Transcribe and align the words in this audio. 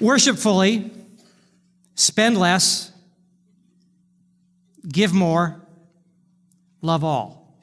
Worship 0.00 0.36
fully, 0.36 0.90
spend 1.94 2.38
less, 2.38 2.92
give 4.86 5.12
more, 5.12 5.60
love 6.82 7.02
all. 7.02 7.54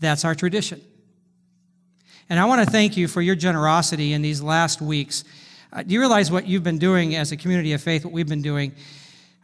That's 0.00 0.24
our 0.24 0.34
tradition. 0.34 0.80
And 2.28 2.40
I 2.40 2.46
want 2.46 2.64
to 2.64 2.70
thank 2.70 2.96
you 2.96 3.06
for 3.06 3.22
your 3.22 3.36
generosity 3.36 4.12
in 4.12 4.22
these 4.22 4.42
last 4.42 4.80
weeks. 4.80 5.24
Uh, 5.72 5.82
do 5.82 5.94
you 5.94 6.00
realize 6.00 6.30
what 6.30 6.46
you've 6.46 6.64
been 6.64 6.78
doing 6.78 7.14
as 7.14 7.32
a 7.32 7.36
community 7.36 7.72
of 7.72 7.82
faith, 7.82 8.04
what 8.04 8.12
we've 8.12 8.28
been 8.28 8.42
doing? 8.42 8.72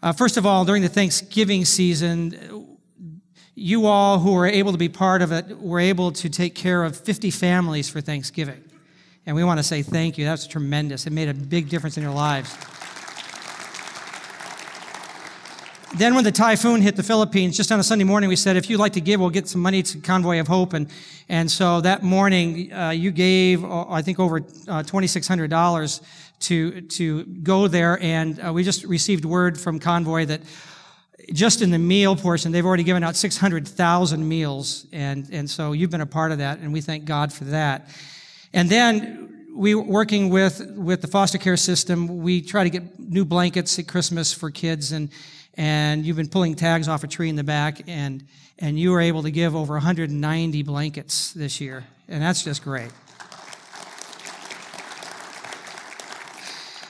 Uh, 0.02 0.12
first 0.12 0.37
of 0.37 0.46
all, 0.46 0.64
during 0.64 0.82
the 0.82 0.89
Thanksgiving 0.89 1.64
season, 1.64 2.79
you 3.55 3.87
all 3.87 4.18
who 4.18 4.32
were 4.32 4.46
able 4.46 4.73
to 4.73 4.79
be 4.79 4.89
part 4.89 5.23
of 5.23 5.32
it 5.32 5.59
were 5.61 5.80
able 5.80 6.11
to 6.12 6.29
take 6.29 6.55
care 6.55 6.82
of 6.82 6.96
50 6.96 7.30
families 7.30 7.91
for 7.91 8.00
Thanksgiving. 8.00 8.64
And 9.27 9.37
we 9.37 9.45
want 9.45 9.59
to 9.59 9.64
say 9.64 9.82
thank 9.82 10.18
you. 10.18 10.25
That's 10.25 10.46
tremendous. 10.46 11.07
It 11.07 11.12
made 11.12 11.29
a 11.29 11.34
big 11.34 11.69
difference 11.69 11.96
in 11.96 12.02
your 12.02 12.12
lives. 12.12 12.57
Then, 15.96 16.15
when 16.15 16.23
the 16.23 16.30
typhoon 16.30 16.83
hit 16.83 16.95
the 16.95 17.02
Philippines, 17.02 17.56
just 17.56 17.73
on 17.73 17.80
a 17.80 17.83
Sunday 17.83 18.05
morning, 18.05 18.29
we 18.29 18.37
said, 18.37 18.56
if 18.56 18.70
you'd 18.70 18.79
like 18.79 18.93
to 18.93 19.01
give, 19.01 19.19
we'll 19.19 19.29
get 19.29 19.48
some 19.48 19.60
money 19.60 19.83
to 19.83 19.98
Convoy 19.98 20.38
of 20.38 20.46
Hope. 20.46 20.73
And, 20.73 20.88
and 21.29 21.51
so 21.51 21.80
that 21.80 22.05
morning, 22.05 22.73
uh, 22.73 22.91
you 22.91 23.10
gave, 23.10 23.65
uh, 23.65 23.91
I 23.91 24.01
think, 24.01 24.20
over 24.20 24.37
uh, 24.37 24.84
$2,600 24.84 26.01
to, 26.41 26.80
to 26.80 27.24
go 27.24 27.66
there. 27.66 27.98
And 28.01 28.41
uh, 28.41 28.52
we 28.52 28.62
just 28.62 28.84
received 28.84 29.24
word 29.24 29.59
from 29.59 29.80
Convoy 29.80 30.27
that 30.27 30.43
just 31.32 31.60
in 31.60 31.73
the 31.73 31.79
meal 31.79 32.15
portion, 32.15 32.52
they've 32.52 32.65
already 32.65 32.84
given 32.84 33.02
out 33.02 33.16
600,000 33.16 34.29
meals. 34.29 34.87
And, 34.93 35.29
and 35.32 35.51
so 35.51 35.73
you've 35.73 35.91
been 35.91 36.01
a 36.01 36.07
part 36.07 36.30
of 36.30 36.38
that, 36.38 36.60
and 36.60 36.73
we 36.73 36.80
thank 36.80 37.05
God 37.05 37.32
for 37.32 37.45
that. 37.46 37.88
And 38.52 38.68
then 38.68 39.48
we 39.54 39.74
working 39.74 40.30
with, 40.30 40.74
with 40.77 41.02
the 41.02 41.06
foster 41.06 41.38
care 41.38 41.56
system, 41.56 42.22
we 42.22 42.40
try 42.40 42.64
to 42.64 42.70
get 42.70 42.98
new 42.98 43.24
blankets 43.24 43.78
at 43.78 43.86
Christmas 43.86 44.32
for 44.32 44.50
kids. 44.50 44.92
And, 44.92 45.10
and 45.54 46.04
you've 46.04 46.16
been 46.16 46.29
pulling 46.29 46.54
tags 46.54 46.88
off 46.88 47.04
a 47.04 47.09
tree 47.09 47.29
in 47.29 47.37
the 47.37 47.45
back, 47.45 47.82
and, 47.87 48.24
and 48.59 48.79
you 48.79 48.92
were 48.92 49.01
able 49.01 49.23
to 49.23 49.30
give 49.30 49.54
over 49.54 49.74
190 49.74 50.62
blankets 50.62 51.32
this 51.32 51.60
year, 51.60 51.84
and 52.09 52.23
that's 52.23 52.45
just 52.45 52.62
great. 52.62 52.90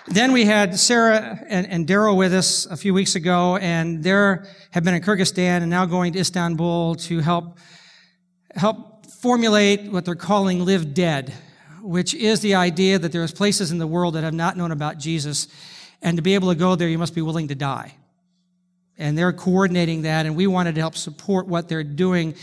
Then 0.06 0.32
we 0.32 0.44
had 0.44 0.78
Sarah 0.78 1.40
and, 1.48 1.66
and 1.68 1.86
Daryl 1.86 2.16
with 2.16 2.34
us 2.34 2.66
a 2.66 2.76
few 2.76 2.92
weeks 2.92 3.14
ago, 3.14 3.56
and 3.58 4.02
they 4.02 4.10
have 4.10 4.82
been 4.82 4.94
in 4.94 5.02
Kyrgyzstan 5.02 5.62
and 5.62 5.70
now 5.70 5.86
going 5.86 6.12
to 6.14 6.18
Istanbul 6.18 6.96
to 6.96 7.20
help 7.20 7.58
help 8.56 9.06
formulate 9.06 9.92
what 9.92 10.04
they're 10.04 10.16
calling 10.16 10.64
"Live 10.64 10.94
Dead," 10.94 11.32
which 11.82 12.14
is 12.14 12.40
the 12.40 12.54
idea 12.54 12.98
that 12.98 13.12
there's 13.12 13.32
places 13.32 13.70
in 13.72 13.78
the 13.78 13.86
world 13.86 14.14
that 14.14 14.24
have 14.24 14.34
not 14.34 14.56
known 14.56 14.72
about 14.72 14.98
Jesus, 14.98 15.48
and 16.02 16.16
to 16.16 16.22
be 16.22 16.34
able 16.34 16.48
to 16.48 16.54
go 16.54 16.76
there, 16.76 16.88
you 16.88 16.98
must 16.98 17.14
be 17.14 17.22
willing 17.22 17.48
to 17.48 17.54
die 17.54 17.94
and 19.00 19.16
they're 19.16 19.32
coordinating 19.32 20.02
that, 20.02 20.26
and 20.26 20.36
we 20.36 20.46
wanted 20.46 20.74
to 20.74 20.80
help 20.80 20.94
support 20.94 21.48
what 21.48 21.68
they're 21.68 21.82
doing. 21.82 22.34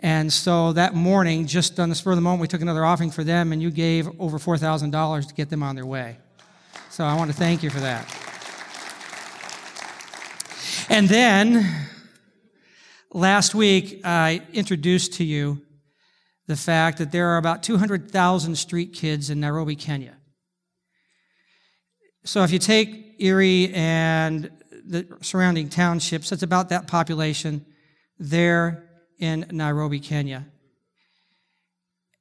And 0.00 0.30
so 0.30 0.74
that 0.74 0.94
morning, 0.94 1.46
just 1.46 1.80
on 1.80 1.88
the 1.88 1.94
spur 1.94 2.10
of 2.10 2.16
the 2.16 2.20
moment, 2.20 2.42
we 2.42 2.46
took 2.46 2.60
another 2.60 2.84
offering 2.84 3.10
for 3.10 3.24
them, 3.24 3.52
and 3.52 3.62
you 3.62 3.70
gave 3.70 4.08
over 4.20 4.38
$4,000 4.38 5.26
to 5.28 5.34
get 5.34 5.48
them 5.48 5.62
on 5.62 5.74
their 5.74 5.86
way. 5.86 6.18
So 6.90 7.04
I 7.04 7.16
want 7.16 7.30
to 7.30 7.36
thank 7.36 7.62
you 7.62 7.70
for 7.70 7.80
that. 7.80 8.06
And 10.90 11.08
then 11.08 11.88
last 13.10 13.54
week, 13.54 14.02
I 14.04 14.42
introduced 14.52 15.14
to 15.14 15.24
you 15.24 15.62
the 16.46 16.56
fact 16.56 16.98
that 16.98 17.12
there 17.12 17.28
are 17.28 17.36
about 17.36 17.62
200,000 17.62 18.56
street 18.56 18.92
kids 18.92 19.30
in 19.30 19.40
Nairobi, 19.40 19.76
Kenya. 19.76 20.16
So 22.24 22.42
if 22.42 22.50
you 22.50 22.58
take 22.58 23.16
Erie 23.18 23.72
and 23.74 24.50
the 24.84 25.06
surrounding 25.22 25.68
townships. 25.68 26.30
It's 26.32 26.42
about 26.42 26.68
that 26.68 26.86
population 26.86 27.64
there 28.18 28.84
in 29.18 29.46
Nairobi, 29.50 30.00
Kenya. 30.00 30.46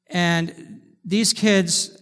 And 0.07 0.81
these 1.03 1.33
kids 1.33 1.97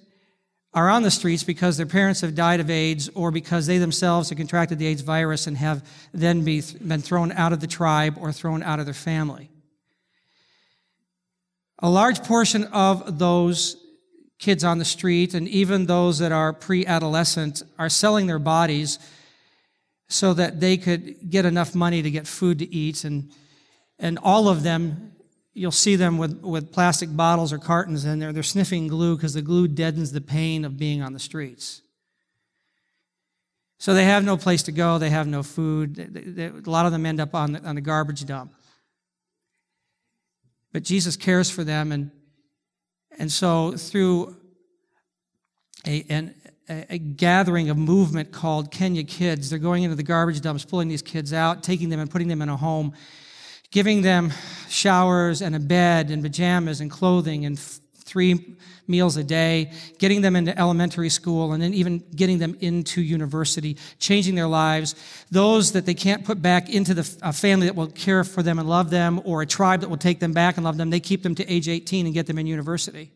are 0.73 0.89
on 0.89 1.03
the 1.03 1.11
streets 1.11 1.43
because 1.43 1.77
their 1.77 1.85
parents 1.85 2.21
have 2.21 2.35
died 2.35 2.59
of 2.59 2.69
AIDS 2.69 3.09
or 3.13 3.31
because 3.31 3.67
they 3.67 3.77
themselves 3.77 4.29
have 4.29 4.37
contracted 4.37 4.79
the 4.79 4.87
AIDS 4.87 5.01
virus 5.01 5.47
and 5.47 5.57
have 5.57 5.85
then 6.13 6.43
be, 6.43 6.61
been 6.61 7.01
thrown 7.01 7.31
out 7.33 7.51
of 7.51 7.59
the 7.59 7.67
tribe 7.67 8.15
or 8.19 8.31
thrown 8.31 8.63
out 8.63 8.79
of 8.79 8.85
their 8.85 8.93
family. 8.93 9.50
A 11.81 11.89
large 11.89 12.23
portion 12.23 12.65
of 12.65 13.17
those 13.17 13.77
kids 14.37 14.63
on 14.63 14.79
the 14.79 14.85
street 14.85 15.33
and 15.33 15.47
even 15.47 15.85
those 15.85 16.19
that 16.19 16.31
are 16.31 16.51
pre 16.53 16.85
adolescent 16.85 17.63
are 17.79 17.89
selling 17.89 18.27
their 18.27 18.39
bodies 18.39 18.99
so 20.09 20.33
that 20.33 20.59
they 20.59 20.75
could 20.77 21.29
get 21.29 21.45
enough 21.45 21.73
money 21.73 22.01
to 22.01 22.11
get 22.11 22.27
food 22.27 22.59
to 22.59 22.73
eat. 22.73 23.03
And, 23.05 23.31
and 23.97 24.19
all 24.21 24.49
of 24.49 24.61
them, 24.63 25.13
you'll 25.53 25.71
see 25.71 25.95
them 25.95 26.17
with, 26.17 26.41
with 26.41 26.71
plastic 26.71 27.15
bottles 27.15 27.53
or 27.53 27.57
cartons 27.57 28.03
in 28.03 28.19
there. 28.19 28.33
They're 28.33 28.43
sniffing 28.43 28.87
glue 28.87 29.15
because 29.15 29.33
the 29.33 29.41
glue 29.41 29.67
deadens 29.67 30.11
the 30.11 30.21
pain 30.21 30.65
of 30.65 30.77
being 30.77 31.01
on 31.01 31.13
the 31.13 31.19
streets. 31.19 31.81
So 33.77 33.93
they 33.93 34.05
have 34.05 34.23
no 34.23 34.37
place 34.37 34.63
to 34.63 34.71
go, 34.71 34.97
they 34.97 35.09
have 35.09 35.27
no 35.27 35.41
food. 35.41 35.95
They, 35.95 36.05
they, 36.05 36.45
a 36.47 36.69
lot 36.69 36.85
of 36.85 36.91
them 36.91 37.05
end 37.05 37.19
up 37.19 37.33
on 37.33 37.53
the, 37.53 37.63
on 37.67 37.75
the 37.75 37.81
garbage 37.81 38.25
dump. 38.25 38.53
But 40.73 40.83
Jesus 40.83 41.15
cares 41.15 41.49
for 41.49 41.63
them, 41.63 41.91
and, 41.91 42.11
and 43.17 43.31
so 43.31 43.73
through 43.73 44.37
a, 45.85 46.05
an, 46.09 46.35
a, 46.69 46.97
gathering, 46.97 47.69
of 47.69 47.77
movement 47.77 48.31
called 48.31 48.71
Kenya 48.71 49.03
Kids. 49.03 49.49
They're 49.49 49.59
going 49.59 49.83
into 49.83 49.95
the 49.95 50.03
garbage 50.03 50.41
dumps, 50.41 50.63
pulling 50.63 50.87
these 50.87 51.01
kids 51.01 51.33
out, 51.33 51.63
taking 51.63 51.89
them 51.89 51.99
and 51.99 52.09
putting 52.09 52.27
them 52.27 52.41
in 52.41 52.49
a 52.49 52.57
home, 52.57 52.93
giving 53.71 54.01
them 54.01 54.31
showers 54.69 55.41
and 55.41 55.55
a 55.55 55.59
bed 55.59 56.09
and 56.11 56.23
pajamas 56.23 56.81
and 56.81 56.89
clothing 56.89 57.45
and 57.45 57.59
three 58.11 58.57
meals 58.87 59.15
a 59.15 59.23
day, 59.23 59.71
getting 59.97 60.21
them 60.21 60.35
into 60.35 60.57
elementary 60.59 61.09
school, 61.09 61.53
and 61.53 61.63
then 61.63 61.73
even 61.73 62.03
getting 62.13 62.39
them 62.39 62.57
into 62.59 63.01
university, 63.01 63.77
changing 63.99 64.35
their 64.35 64.47
lives. 64.47 64.95
Those 65.31 65.71
that 65.71 65.85
they 65.85 65.93
can't 65.93 66.25
put 66.25 66.41
back 66.41 66.69
into 66.69 66.93
the 66.93 67.17
a 67.21 67.31
family 67.31 67.67
that 67.67 67.75
will 67.75 67.87
care 67.87 68.23
for 68.23 68.43
them 68.43 68.59
and 68.59 68.67
love 68.67 68.89
them, 68.89 69.21
or 69.23 69.41
a 69.41 69.45
tribe 69.45 69.79
that 69.79 69.89
will 69.89 69.97
take 69.97 70.19
them 70.19 70.33
back 70.33 70.57
and 70.57 70.65
love 70.65 70.77
them, 70.77 70.89
they 70.89 70.99
keep 70.99 71.23
them 71.23 71.35
to 71.35 71.47
age 71.51 71.69
18 71.69 72.05
and 72.05 72.13
get 72.13 72.27
them 72.27 72.37
in 72.37 72.45
university 72.45 72.99
And 73.01 73.09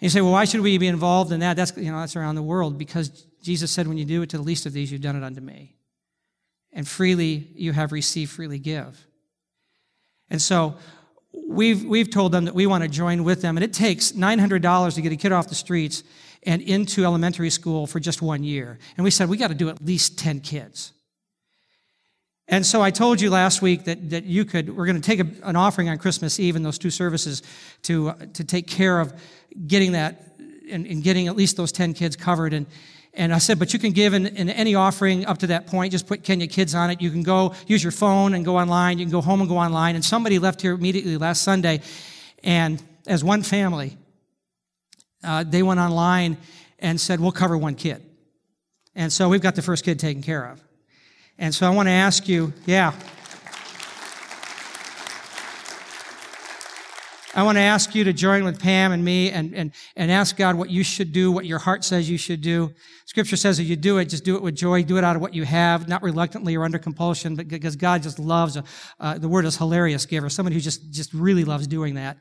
you 0.00 0.08
say, 0.08 0.20
well, 0.20 0.32
why 0.32 0.44
should 0.44 0.60
we 0.60 0.76
be 0.78 0.88
involved 0.88 1.30
in 1.30 1.40
that? 1.40 1.56
That's, 1.56 1.76
you 1.76 1.92
know, 1.92 2.00
that's 2.00 2.16
around 2.16 2.34
the 2.34 2.42
world 2.42 2.76
because 2.76 3.08
Jesus 3.40 3.70
said, 3.70 3.86
when 3.86 3.98
you 3.98 4.04
do 4.04 4.22
it 4.22 4.30
to 4.30 4.36
the 4.38 4.42
least 4.42 4.66
of 4.66 4.72
these, 4.72 4.90
you've 4.90 5.00
done 5.00 5.16
it 5.16 5.22
unto 5.22 5.40
me. 5.40 5.76
And 6.72 6.88
freely 6.88 7.50
you 7.54 7.72
have 7.72 7.92
received, 7.92 8.32
freely 8.32 8.58
give. 8.58 9.06
And 10.28 10.42
so 10.42 10.76
we've, 11.46 11.84
we've 11.84 12.10
told 12.10 12.32
them 12.32 12.46
that 12.46 12.54
we 12.54 12.66
want 12.66 12.82
to 12.82 12.88
join 12.88 13.24
with 13.24 13.42
them. 13.42 13.56
And 13.56 13.64
it 13.64 13.72
takes 13.72 14.12
$900 14.12 14.94
to 14.94 15.00
get 15.02 15.12
a 15.12 15.16
kid 15.16 15.32
off 15.32 15.48
the 15.48 15.54
streets 15.54 16.02
and 16.42 16.62
into 16.62 17.04
elementary 17.04 17.50
school 17.50 17.86
for 17.86 18.00
just 18.00 18.22
one 18.22 18.44
year. 18.44 18.78
And 18.96 19.04
we 19.04 19.10
said, 19.10 19.28
we 19.28 19.36
got 19.36 19.48
to 19.48 19.54
do 19.54 19.68
at 19.68 19.84
least 19.84 20.18
10 20.18 20.40
kids. 20.40 20.92
And 22.46 22.66
so 22.66 22.82
I 22.82 22.90
told 22.90 23.22
you 23.22 23.30
last 23.30 23.62
week 23.62 23.84
that, 23.84 24.10
that 24.10 24.24
you 24.24 24.44
could, 24.44 24.76
we're 24.76 24.84
going 24.84 25.00
to 25.00 25.02
take 25.02 25.20
a, 25.20 25.48
an 25.48 25.56
offering 25.56 25.88
on 25.88 25.96
Christmas 25.96 26.38
Eve 26.38 26.56
in 26.56 26.62
those 26.62 26.78
two 26.78 26.90
services 26.90 27.42
to, 27.82 28.12
to 28.34 28.44
take 28.44 28.66
care 28.66 29.00
of 29.00 29.14
getting 29.66 29.92
that 29.92 30.36
and, 30.70 30.86
and, 30.86 31.02
getting 31.02 31.28
at 31.28 31.36
least 31.36 31.56
those 31.56 31.72
10 31.72 31.94
kids 31.94 32.16
covered. 32.16 32.52
And, 32.52 32.66
and 33.16 33.32
I 33.32 33.38
said, 33.38 33.58
but 33.58 33.72
you 33.72 33.78
can 33.78 33.92
give 33.92 34.12
in, 34.12 34.26
in, 34.26 34.50
any 34.50 34.74
offering 34.74 35.24
up 35.24 35.38
to 35.38 35.46
that 35.48 35.68
point. 35.68 35.92
Just 35.92 36.06
put 36.06 36.24
Kenya 36.24 36.48
Kids 36.48 36.74
on 36.74 36.90
it. 36.90 37.00
You 37.00 37.10
can 37.10 37.22
go 37.22 37.54
use 37.66 37.82
your 37.82 37.92
phone 37.92 38.34
and 38.34 38.44
go 38.44 38.56
online. 38.56 38.98
You 38.98 39.04
can 39.04 39.12
go 39.12 39.20
home 39.20 39.40
and 39.40 39.48
go 39.48 39.56
online. 39.56 39.94
And 39.94 40.04
somebody 40.04 40.40
left 40.40 40.60
here 40.60 40.74
immediately 40.74 41.16
last 41.16 41.42
Sunday. 41.42 41.80
And 42.42 42.82
as 43.06 43.22
one 43.22 43.42
family, 43.42 43.96
uh, 45.22 45.44
they 45.44 45.62
went 45.62 45.78
online 45.78 46.38
and 46.80 47.00
said, 47.00 47.20
we'll 47.20 47.32
cover 47.32 47.56
one 47.56 47.76
kid. 47.76 48.02
And 48.96 49.12
so 49.12 49.28
we've 49.28 49.40
got 49.40 49.54
the 49.54 49.62
first 49.62 49.84
kid 49.84 50.00
taken 50.00 50.22
care 50.22 50.46
of. 50.46 50.60
And 51.38 51.54
so 51.54 51.66
I 51.66 51.70
want 51.70 51.86
to 51.86 51.92
ask 51.92 52.28
you, 52.28 52.52
yeah. 52.66 52.92
I 57.36 57.42
want 57.42 57.56
to 57.56 57.62
ask 57.62 57.96
you 57.96 58.04
to 58.04 58.12
join 58.12 58.44
with 58.44 58.60
Pam 58.60 58.92
and 58.92 59.04
me 59.04 59.30
and, 59.30 59.52
and, 59.54 59.72
and 59.96 60.10
ask 60.10 60.36
God 60.36 60.54
what 60.54 60.70
you 60.70 60.84
should 60.84 61.12
do, 61.12 61.32
what 61.32 61.44
your 61.46 61.58
heart 61.58 61.82
says 61.84 62.08
you 62.08 62.16
should 62.16 62.40
do. 62.40 62.72
Scripture 63.06 63.36
says 63.36 63.58
if 63.58 63.66
you 63.66 63.74
do 63.74 63.98
it, 63.98 64.04
just 64.04 64.24
do 64.24 64.36
it 64.36 64.42
with 64.42 64.54
joy, 64.54 64.84
do 64.84 64.98
it 64.98 65.04
out 65.04 65.16
of 65.16 65.22
what 65.22 65.34
you 65.34 65.44
have, 65.44 65.88
not 65.88 66.02
reluctantly 66.04 66.56
or 66.56 66.64
under 66.64 66.78
compulsion, 66.78 67.34
but 67.34 67.48
because 67.48 67.74
God 67.74 68.04
just 68.04 68.20
loves, 68.20 68.56
uh, 69.00 69.18
the 69.18 69.28
word 69.28 69.46
is 69.46 69.56
hilarious 69.56 70.06
giver, 70.06 70.28
someone 70.28 70.52
who 70.52 70.60
just, 70.60 70.92
just 70.92 71.12
really 71.12 71.44
loves 71.44 71.66
doing 71.66 71.94
that. 71.94 72.18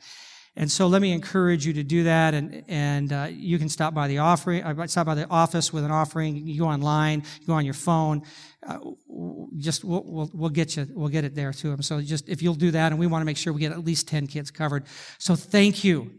And 0.55 0.71
so 0.71 0.85
let 0.85 1.01
me 1.01 1.11
encourage 1.11 1.65
you 1.65 1.73
to 1.73 1.83
do 1.83 2.03
that. 2.03 2.35
And, 2.35 2.63
and 2.67 3.11
uh, 3.11 3.27
you 3.31 3.57
can 3.57 3.69
stop 3.69 3.93
by 3.93 4.07
the 4.07 4.19
offering, 4.19 4.63
uh, 4.63 4.87
stop 4.87 5.07
by 5.07 5.15
the 5.15 5.27
office 5.27 5.73
with 5.73 5.83
an 5.83 5.89
offering. 5.89 6.35
You 6.35 6.59
go 6.59 6.67
online, 6.67 7.23
you 7.41 7.47
go 7.47 7.53
on 7.53 7.65
your 7.65 7.73
phone. 7.73 8.21
Uh, 8.65 8.77
just 9.57 9.83
we'll, 9.83 10.03
we'll, 10.05 10.31
we'll, 10.33 10.49
get 10.49 10.77
you, 10.77 10.87
we'll 10.91 11.09
get 11.09 11.23
it 11.23 11.33
there 11.33 11.51
to 11.53 11.69
them. 11.69 11.81
So 11.81 12.01
just 12.01 12.29
if 12.29 12.43
you'll 12.43 12.53
do 12.53 12.71
that, 12.71 12.91
and 12.91 12.99
we 12.99 13.07
want 13.07 13.21
to 13.21 13.25
make 13.25 13.37
sure 13.37 13.51
we 13.51 13.61
get 13.61 13.71
at 13.71 13.83
least 13.83 14.07
10 14.07 14.27
kids 14.27 14.51
covered. 14.51 14.85
So 15.17 15.35
thank 15.35 15.83
you 15.83 16.11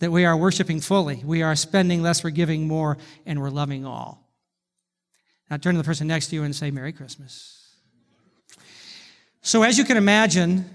that 0.00 0.12
we 0.12 0.26
are 0.26 0.36
worshiping 0.36 0.80
fully. 0.80 1.22
We 1.24 1.42
are 1.42 1.56
spending 1.56 2.02
less, 2.02 2.22
we're 2.22 2.30
giving 2.30 2.68
more, 2.68 2.98
and 3.24 3.40
we're 3.40 3.50
loving 3.50 3.86
all. 3.86 4.28
Now 5.50 5.56
turn 5.56 5.74
to 5.74 5.78
the 5.78 5.84
person 5.84 6.06
next 6.06 6.28
to 6.28 6.36
you 6.36 6.42
and 6.42 6.54
say, 6.54 6.70
Merry 6.70 6.92
Christmas. 6.92 7.54
So, 9.40 9.62
as 9.62 9.78
you 9.78 9.84
can 9.84 9.96
imagine, 9.96 10.68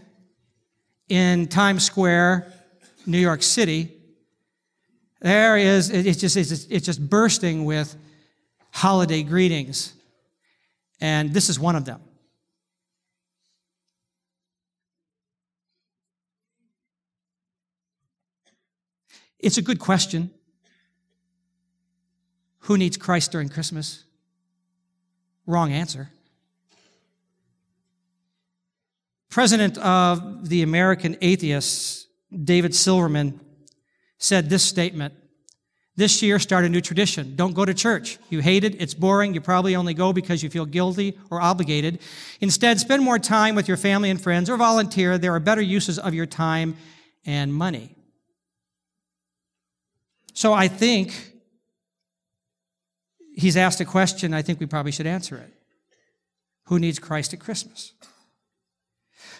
in 1.10 1.48
Times 1.48 1.86
Square, 1.86 2.53
New 3.06 3.20
York 3.20 3.44
City, 3.44 3.92
there 5.20 5.58
is, 5.58 5.90
it's 5.90 6.20
just, 6.20 6.36
it's 6.38 6.86
just 6.86 7.10
bursting 7.10 7.66
with 7.66 7.96
holiday 8.72 9.24
greetings. 9.24 9.94
And 11.00 11.34
this 11.34 11.50
is 11.50 11.60
one 11.60 11.76
of 11.76 11.86
them. 11.86 12.02
It's 19.40 19.58
a 19.58 19.62
good 19.62 19.80
question. 19.80 20.32
Who 22.60 22.78
needs 22.78 22.96
Christ 22.96 23.32
during 23.32 23.50
Christmas? 23.50 24.06
Wrong 25.46 25.74
answer. 25.74 26.10
President 29.30 29.78
of 29.80 30.48
the 30.48 30.62
American 30.62 31.18
Atheists, 31.22 32.08
David 32.44 32.74
Silverman, 32.74 33.40
said 34.18 34.50
this 34.50 34.64
statement 34.64 35.14
This 35.96 36.24
year, 36.24 36.40
start 36.40 36.66
a 36.66 36.70
new 36.70 36.82
tradition. 36.82 37.36
Don't 37.36 37.54
go 37.54 37.66
to 37.66 37.74
church. 37.74 38.18
You 38.30 38.40
hate 38.40 38.64
it, 38.64 38.82
it's 38.82 38.94
boring, 38.94 39.34
you 39.34 39.42
probably 39.42 39.76
only 39.76 39.94
go 39.94 40.14
because 40.14 40.42
you 40.42 40.50
feel 40.50 40.66
guilty 40.66 41.18
or 41.30 41.42
obligated. 41.42 42.00
Instead, 42.40 42.80
spend 42.80 43.04
more 43.04 43.20
time 43.20 43.54
with 43.54 43.68
your 43.68 43.78
family 43.78 44.10
and 44.10 44.20
friends 44.20 44.50
or 44.50 44.58
volunteer. 44.58 45.18
There 45.18 45.34
are 45.36 45.40
better 45.40 45.62
uses 45.62 46.00
of 46.00 46.14
your 46.14 46.26
time 46.26 46.76
and 47.26 47.54
money. 47.54 47.96
So 50.34 50.52
I 50.52 50.68
think 50.68 51.34
he's 53.36 53.56
asked 53.56 53.80
a 53.80 53.86
question, 53.86 54.34
I 54.34 54.42
think 54.42 54.60
we 54.60 54.66
probably 54.66 54.92
should 54.92 55.08
answer 55.08 55.38
it. 55.38 55.54
Who 56.68 56.80
needs 56.80 56.98
Christ 56.98 57.34
at 57.34 57.40
Christmas? 57.40 57.94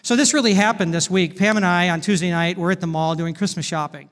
So 0.04 0.16
this 0.16 0.34
really 0.34 0.52
happened 0.52 0.92
this 0.92 1.08
week. 1.08 1.38
Pam 1.38 1.56
and 1.56 1.64
I 1.64 1.88
on 1.88 2.02
Tuesday 2.02 2.30
night 2.30 2.58
were 2.58 2.70
at 2.70 2.82
the 2.82 2.86
mall 2.86 3.14
doing 3.14 3.32
Christmas 3.32 3.64
shopping. 3.64 4.10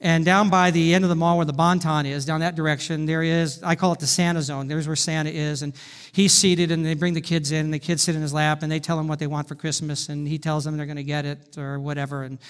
And 0.00 0.24
down 0.24 0.50
by 0.50 0.72
the 0.72 0.94
end 0.94 1.04
of 1.04 1.10
the 1.10 1.14
mall 1.14 1.36
where 1.36 1.46
the 1.46 1.52
Bon-Ton 1.52 2.06
is, 2.06 2.24
down 2.24 2.40
that 2.40 2.56
direction, 2.56 3.06
there 3.06 3.22
is, 3.22 3.62
I 3.62 3.76
call 3.76 3.92
it 3.92 4.00
the 4.00 4.06
Santa 4.08 4.42
zone. 4.42 4.66
There's 4.66 4.88
where 4.88 4.96
Santa 4.96 5.30
is. 5.30 5.62
And 5.62 5.74
he's 6.10 6.32
seated 6.32 6.72
and 6.72 6.84
they 6.84 6.94
bring 6.94 7.14
the 7.14 7.20
kids 7.20 7.52
in 7.52 7.66
and 7.66 7.72
the 7.72 7.78
kids 7.78 8.02
sit 8.02 8.16
in 8.16 8.20
his 8.20 8.34
lap 8.34 8.64
and 8.64 8.72
they 8.72 8.80
tell 8.80 8.98
him 8.98 9.06
what 9.06 9.20
they 9.20 9.28
want 9.28 9.46
for 9.46 9.54
Christmas 9.54 10.08
and 10.08 10.26
he 10.26 10.38
tells 10.38 10.64
them 10.64 10.76
they're 10.76 10.86
going 10.86 10.96
to 10.96 11.04
get 11.04 11.24
it 11.24 11.56
or 11.56 11.78
whatever. 11.78 12.24
And 12.24 12.40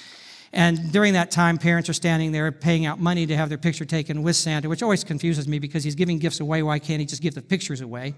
and 0.55 0.93
during 0.93 1.15
that 1.15 1.31
time, 1.31 1.57
parents 1.57 1.89
are 1.89 1.95
standing 1.95 2.33
there 2.33 2.53
paying 2.53 2.85
out 2.85 2.99
money 2.99 3.27
to 3.27 3.37
have 3.37 3.49
their 3.49 3.57
picture 3.57 3.87
taken 3.87 4.23
with 4.23 4.37
Santa, 4.37 4.69
which 4.69 4.83
always 4.83 5.03
confuses 5.03 5.49
me 5.49 5.59
because 5.59 5.83
he's 5.83 5.95
giving 5.95 6.19
gifts 6.19 6.41
away. 6.41 6.63
Why 6.63 6.79
can't 6.79 7.01
he 7.01 7.07
just 7.07 7.23
give 7.23 7.35
the 7.35 7.41
pictures 7.41 7.81
away? 7.81 8.15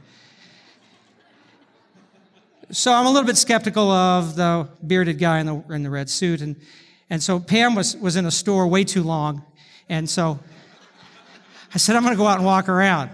So 2.70 2.92
I'm 2.92 3.06
a 3.06 3.10
little 3.10 3.26
bit 3.26 3.36
skeptical 3.36 3.90
of 3.90 4.36
the 4.36 4.68
bearded 4.86 5.18
guy 5.18 5.40
in 5.40 5.46
the, 5.46 5.56
in 5.70 5.82
the 5.82 5.90
red 5.90 6.08
suit. 6.08 6.40
And, 6.40 6.56
and 7.10 7.22
so 7.22 7.38
Pam 7.38 7.74
was, 7.74 7.96
was 7.96 8.16
in 8.16 8.26
a 8.26 8.30
store 8.30 8.66
way 8.66 8.84
too 8.84 9.02
long. 9.02 9.44
And 9.88 10.08
so 10.08 10.40
I 11.74 11.78
said, 11.78 11.96
I'm 11.96 12.02
going 12.02 12.14
to 12.14 12.18
go 12.18 12.26
out 12.26 12.38
and 12.38 12.46
walk 12.46 12.68
around. 12.68 13.10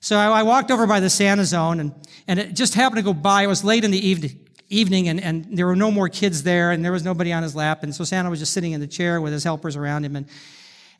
So 0.00 0.16
I, 0.16 0.40
I 0.40 0.42
walked 0.42 0.70
over 0.70 0.86
by 0.86 1.00
the 1.00 1.10
Santa 1.10 1.44
zone 1.44 1.80
and, 1.80 1.94
and 2.26 2.38
it 2.38 2.54
just 2.54 2.74
happened 2.74 2.96
to 2.96 3.02
go 3.02 3.14
by. 3.14 3.44
It 3.44 3.46
was 3.46 3.62
late 3.62 3.84
in 3.84 3.90
the 3.90 4.06
evening 4.06 4.40
evening 4.68 5.08
and, 5.08 5.20
and 5.20 5.56
there 5.56 5.66
were 5.66 5.76
no 5.76 5.92
more 5.92 6.08
kids 6.08 6.42
there 6.42 6.72
and 6.72 6.84
there 6.84 6.90
was 6.90 7.04
nobody 7.04 7.32
on 7.32 7.42
his 7.44 7.54
lap. 7.54 7.84
And 7.84 7.94
so 7.94 8.02
Santa 8.02 8.30
was 8.30 8.40
just 8.40 8.52
sitting 8.52 8.72
in 8.72 8.80
the 8.80 8.86
chair 8.88 9.20
with 9.20 9.32
his 9.32 9.44
helpers 9.44 9.76
around 9.76 10.04
him. 10.04 10.16
And, 10.16 10.26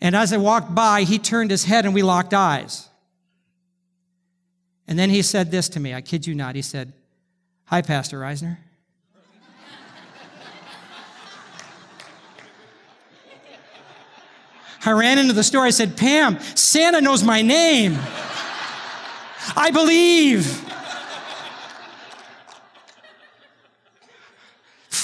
and 0.00 0.14
as 0.14 0.32
I 0.32 0.36
walked 0.36 0.72
by, 0.72 1.02
he 1.02 1.18
turned 1.18 1.50
his 1.50 1.64
head 1.64 1.84
and 1.84 1.92
we 1.92 2.02
locked 2.02 2.32
eyes. 2.32 2.88
And 4.86 4.96
then 4.96 5.10
he 5.10 5.20
said 5.22 5.50
this 5.50 5.68
to 5.70 5.80
me. 5.80 5.94
I 5.94 6.00
kid 6.00 6.28
you 6.28 6.34
not. 6.36 6.54
He 6.54 6.62
said, 6.62 6.92
Hi, 7.66 7.82
Pastor 7.82 8.20
Reisner. 8.20 8.58
I 14.84 14.92
ran 14.92 15.18
into 15.18 15.32
the 15.32 15.42
store. 15.42 15.64
I 15.64 15.70
said, 15.70 15.96
Pam, 15.96 16.38
Santa 16.54 17.00
knows 17.00 17.24
my 17.24 17.42
name. 17.42 17.98
I 19.56 19.70
believe. 19.72 20.62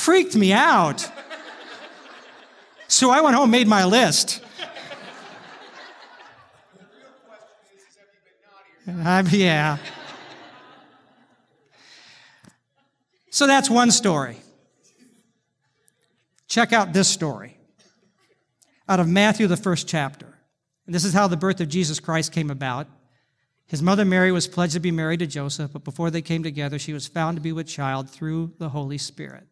freaked 0.02 0.34
me 0.34 0.52
out. 0.52 1.08
So 2.88 3.10
I 3.10 3.20
went 3.20 3.36
home, 3.36 3.50
made 3.50 3.68
my 3.68 3.84
list. 3.84 4.42
Uh, 8.86 9.22
yeah. 9.30 9.78
So 13.32 13.46
that's 13.46 13.70
one 13.70 13.90
story. 13.90 14.36
Check 16.48 16.74
out 16.74 16.92
this 16.92 17.08
story 17.08 17.56
out 18.86 19.00
of 19.00 19.08
Matthew, 19.08 19.46
the 19.46 19.56
first 19.56 19.88
chapter. 19.88 20.26
And 20.84 20.94
this 20.94 21.06
is 21.06 21.14
how 21.14 21.28
the 21.28 21.36
birth 21.36 21.58
of 21.62 21.70
Jesus 21.70 21.98
Christ 21.98 22.30
came 22.30 22.50
about. 22.50 22.88
His 23.66 23.80
mother 23.80 24.04
Mary 24.04 24.32
was 24.32 24.46
pledged 24.46 24.74
to 24.74 24.80
be 24.80 24.90
married 24.90 25.20
to 25.20 25.26
Joseph, 25.26 25.72
but 25.72 25.82
before 25.82 26.10
they 26.10 26.20
came 26.20 26.42
together, 26.42 26.78
she 26.78 26.92
was 26.92 27.06
found 27.06 27.38
to 27.38 27.40
be 27.40 27.52
with 27.52 27.66
child 27.66 28.10
through 28.10 28.52
the 28.58 28.68
Holy 28.68 28.98
Spirit. 28.98 29.44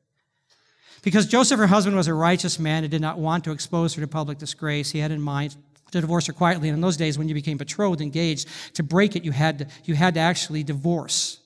Because 1.00 1.24
Joseph, 1.24 1.58
her 1.58 1.66
husband, 1.68 1.96
was 1.96 2.06
a 2.06 2.12
righteous 2.12 2.58
man 2.58 2.84
and 2.84 2.90
did 2.90 3.00
not 3.00 3.18
want 3.18 3.44
to 3.44 3.50
expose 3.50 3.94
her 3.94 4.02
to 4.02 4.08
public 4.08 4.36
disgrace, 4.36 4.90
he 4.90 4.98
had 4.98 5.10
in 5.10 5.22
mind 5.22 5.56
to 5.92 6.02
divorce 6.02 6.26
her 6.26 6.34
quietly. 6.34 6.68
And 6.68 6.76
in 6.76 6.82
those 6.82 6.98
days, 6.98 7.16
when 7.16 7.28
you 7.28 7.34
became 7.34 7.56
betrothed, 7.56 8.02
engaged, 8.02 8.46
to 8.74 8.82
break 8.82 9.16
it, 9.16 9.24
you 9.24 9.32
had 9.32 9.60
to, 9.60 9.66
you 9.84 9.94
had 9.94 10.12
to 10.14 10.20
actually 10.20 10.64
divorce. 10.64 11.40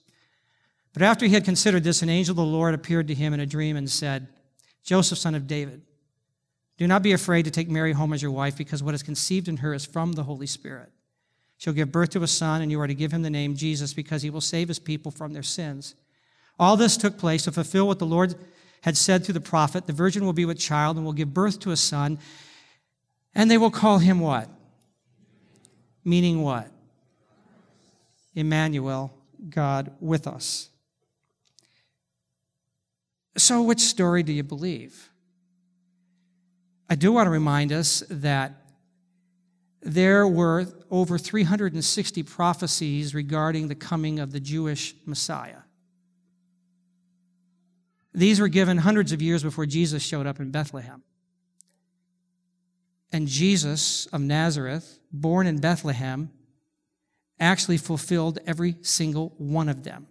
But 0.95 1.03
after 1.03 1.27
he 1.27 1.35
had 1.35 1.45
considered 1.45 1.85
this, 1.85 2.03
an 2.03 2.09
angel 2.09 2.33
of 2.33 2.37
the 2.37 2.45
Lord 2.45 2.73
appeared 2.73 3.09
to 3.09 3.15
him 3.15 3.35
in 3.35 3.41
a 3.41 3.47
dream 3.47 3.77
and 3.77 3.91
said, 3.91 4.29
Joseph, 4.85 5.19
son 5.19 5.35
of 5.35 5.47
David, 5.47 5.83
do 6.79 6.87
not 6.87 7.03
be 7.03 7.13
afraid 7.13 7.45
to 7.45 7.51
take 7.51 7.69
Mary 7.69 7.93
home 7.93 8.13
as 8.13 8.23
your 8.23 8.31
wife, 8.31 8.57
because 8.57 8.83
what 8.83 8.95
is 8.95 9.03
conceived 9.03 9.49
in 9.49 9.59
her 9.59 9.75
is 9.75 9.85
from 9.85 10.13
the 10.13 10.23
Holy 10.23 10.47
Spirit. 10.47 10.91
She'll 11.59 11.73
give 11.73 11.93
birth 11.93 12.11
to 12.11 12.23
a 12.23 12.29
son, 12.29 12.63
and 12.63 12.71
you 12.71 12.81
are 12.81 12.87
to 12.87 12.95
give 12.95 13.13
him 13.13 13.23
the 13.23 13.31
name 13.31 13.57
Jesus, 13.57 13.93
because 13.93 14.23
he 14.23 14.31
will 14.31 14.41
save 14.41 14.69
his 14.69 14.79
people 14.79 15.11
from 15.11 15.33
their 15.33 15.43
sins. 15.43 15.95
All 16.59 16.77
this 16.77 16.97
took 16.97 17.19
place 17.19 17.45
to 17.45 17.53
fulfill 17.53 17.87
what 17.87 17.99
the 17.99 18.07
Lord 18.07 18.35
had 18.83 18.97
said 18.97 19.25
through 19.25 19.35
the 19.35 19.41
prophet, 19.41 19.87
The 19.87 19.93
virgin 19.93 20.25
will 20.25 20.33
be 20.33 20.45
with 20.45 20.59
child 20.59 20.97
and 20.97 21.05
will 21.05 21.13
give 21.13 21.35
birth 21.35 21.59
to 21.61 21.71
a 21.71 21.77
son, 21.77 22.19
and 23.35 23.51
they 23.51 23.59
will 23.59 23.71
call 23.71 23.99
him 23.99 24.21
what? 24.21 24.49
Meaning 26.05 26.43
what? 26.43 26.71
Emmanuel, 28.35 29.13
God 29.49 29.93
with 30.01 30.27
us. 30.27 30.71
So, 33.37 33.63
which 33.63 33.81
story 33.81 34.23
do 34.23 34.33
you 34.33 34.43
believe? 34.43 35.11
I 36.89 36.95
do 36.95 37.13
want 37.13 37.27
to 37.27 37.31
remind 37.31 37.73
us 37.73 38.03
that 38.09 38.53
there 39.83 40.27
were 40.27 40.67
over 40.91 41.19
360 41.19 42.23
prophecies 42.23 43.15
regarding 43.15 43.69
the 43.69 43.75
coming 43.75 44.19
of 44.19 44.33
the 44.33 44.41
Jewish 44.41 44.95
Messiah. 45.05 45.63
These 48.15 48.41
were 48.41 48.49
given 48.49 48.79
hundreds 48.79 49.13
of 49.13 49.21
years 49.21 49.43
before 49.43 49.67
Jesus 49.67 50.03
showed 50.03 50.27
up 50.27 50.39
in 50.41 50.51
Bethlehem. 50.51 51.03
And 53.13 53.29
Jesus 53.29 54.07
of 54.07 54.21
Nazareth, 54.21 55.01
born 55.13 55.47
in 55.47 55.59
Bethlehem, 55.59 56.31
actually 57.41 57.77
fulfilled 57.77 58.39
every 58.47 58.77
single 58.83 59.35
one 59.37 59.69
of 59.69 59.83
them. 59.83 60.07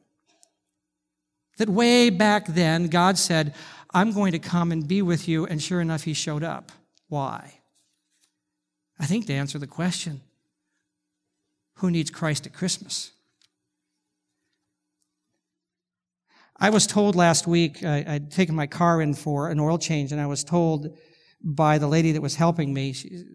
That 1.58 1.70
way 1.70 2.10
back 2.10 2.48
then, 2.48 2.88
God 2.88 3.18
said, 3.18 3.54
I'm 3.94 4.12
going 4.12 4.32
to 4.32 4.40
come 4.40 4.72
and 4.72 4.88
be 4.88 5.02
with 5.02 5.28
you, 5.28 5.46
and 5.46 5.62
sure 5.62 5.82
enough, 5.82 6.04
he 6.04 6.14
showed 6.14 6.44
up. 6.44 6.72
Why? 7.10 7.60
I 9.00 9.06
think 9.06 9.28
to 9.28 9.34
answer 9.34 9.60
the 9.60 9.68
question 9.68 10.22
who 11.78 11.92
needs 11.92 12.10
Christ 12.10 12.46
at 12.46 12.54
Christmas? 12.54 13.12
I 16.58 16.70
was 16.70 16.88
told 16.88 17.16
last 17.16 17.46
week, 17.46 17.84
I, 17.84 18.04
would 18.08 18.32
taken 18.32 18.56
my 18.56 18.68
car 18.68 19.02
in 19.02 19.14
for 19.14 19.50
an 19.50 19.60
oil 19.60 19.78
change, 19.78 20.12
and 20.12 20.22
I 20.22 20.28
was 20.28 20.44
told 20.44 20.98
by 21.44 21.78
the 21.78 21.88
lady 21.88 22.14
that 22.14 22.22
was 22.22 22.36
helping 22.36 22.74
me, 22.74 22.94
she, 22.94 23.26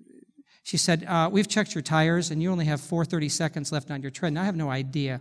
she 0.62 0.76
said, 0.76 1.04
uh, 1.06 1.28
We've 1.30 1.48
checked 1.48 1.74
your 1.74 1.82
tires, 1.82 2.30
and 2.30 2.42
you 2.42 2.50
only 2.50 2.64
have 2.64 2.80
430 2.80 3.28
seconds 3.28 3.70
left 3.70 3.90
on 3.90 4.02
your 4.02 4.10
tread. 4.10 4.28
And 4.28 4.38
I 4.38 4.44
have 4.44 4.56
no 4.56 4.70
idea 4.70 5.20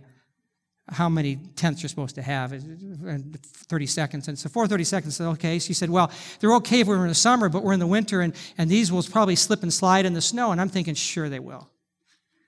how 0.90 1.08
many 1.08 1.36
tenths 1.56 1.82
you're 1.82 1.88
supposed 1.88 2.14
to 2.14 2.22
have, 2.22 2.52
30 2.52 3.86
seconds. 3.86 4.28
And 4.28 4.38
so 4.38 4.48
430 4.48 4.84
seconds, 4.84 5.16
said, 5.16 5.26
okay. 5.28 5.58
She 5.58 5.74
said, 5.74 5.90
well, 5.90 6.10
they're 6.40 6.54
okay 6.54 6.80
if 6.80 6.86
we're 6.86 7.02
in 7.02 7.08
the 7.08 7.14
summer, 7.14 7.48
but 7.48 7.62
we're 7.62 7.74
in 7.74 7.80
the 7.80 7.86
winter, 7.86 8.20
and, 8.20 8.34
and 8.56 8.70
these 8.70 8.90
will 8.90 9.02
probably 9.02 9.36
slip 9.36 9.62
and 9.62 9.72
slide 9.72 10.06
in 10.06 10.14
the 10.14 10.20
snow. 10.20 10.50
And 10.52 10.60
I'm 10.60 10.68
thinking, 10.68 10.94
sure 10.94 11.28
they 11.28 11.40
will. 11.40 11.68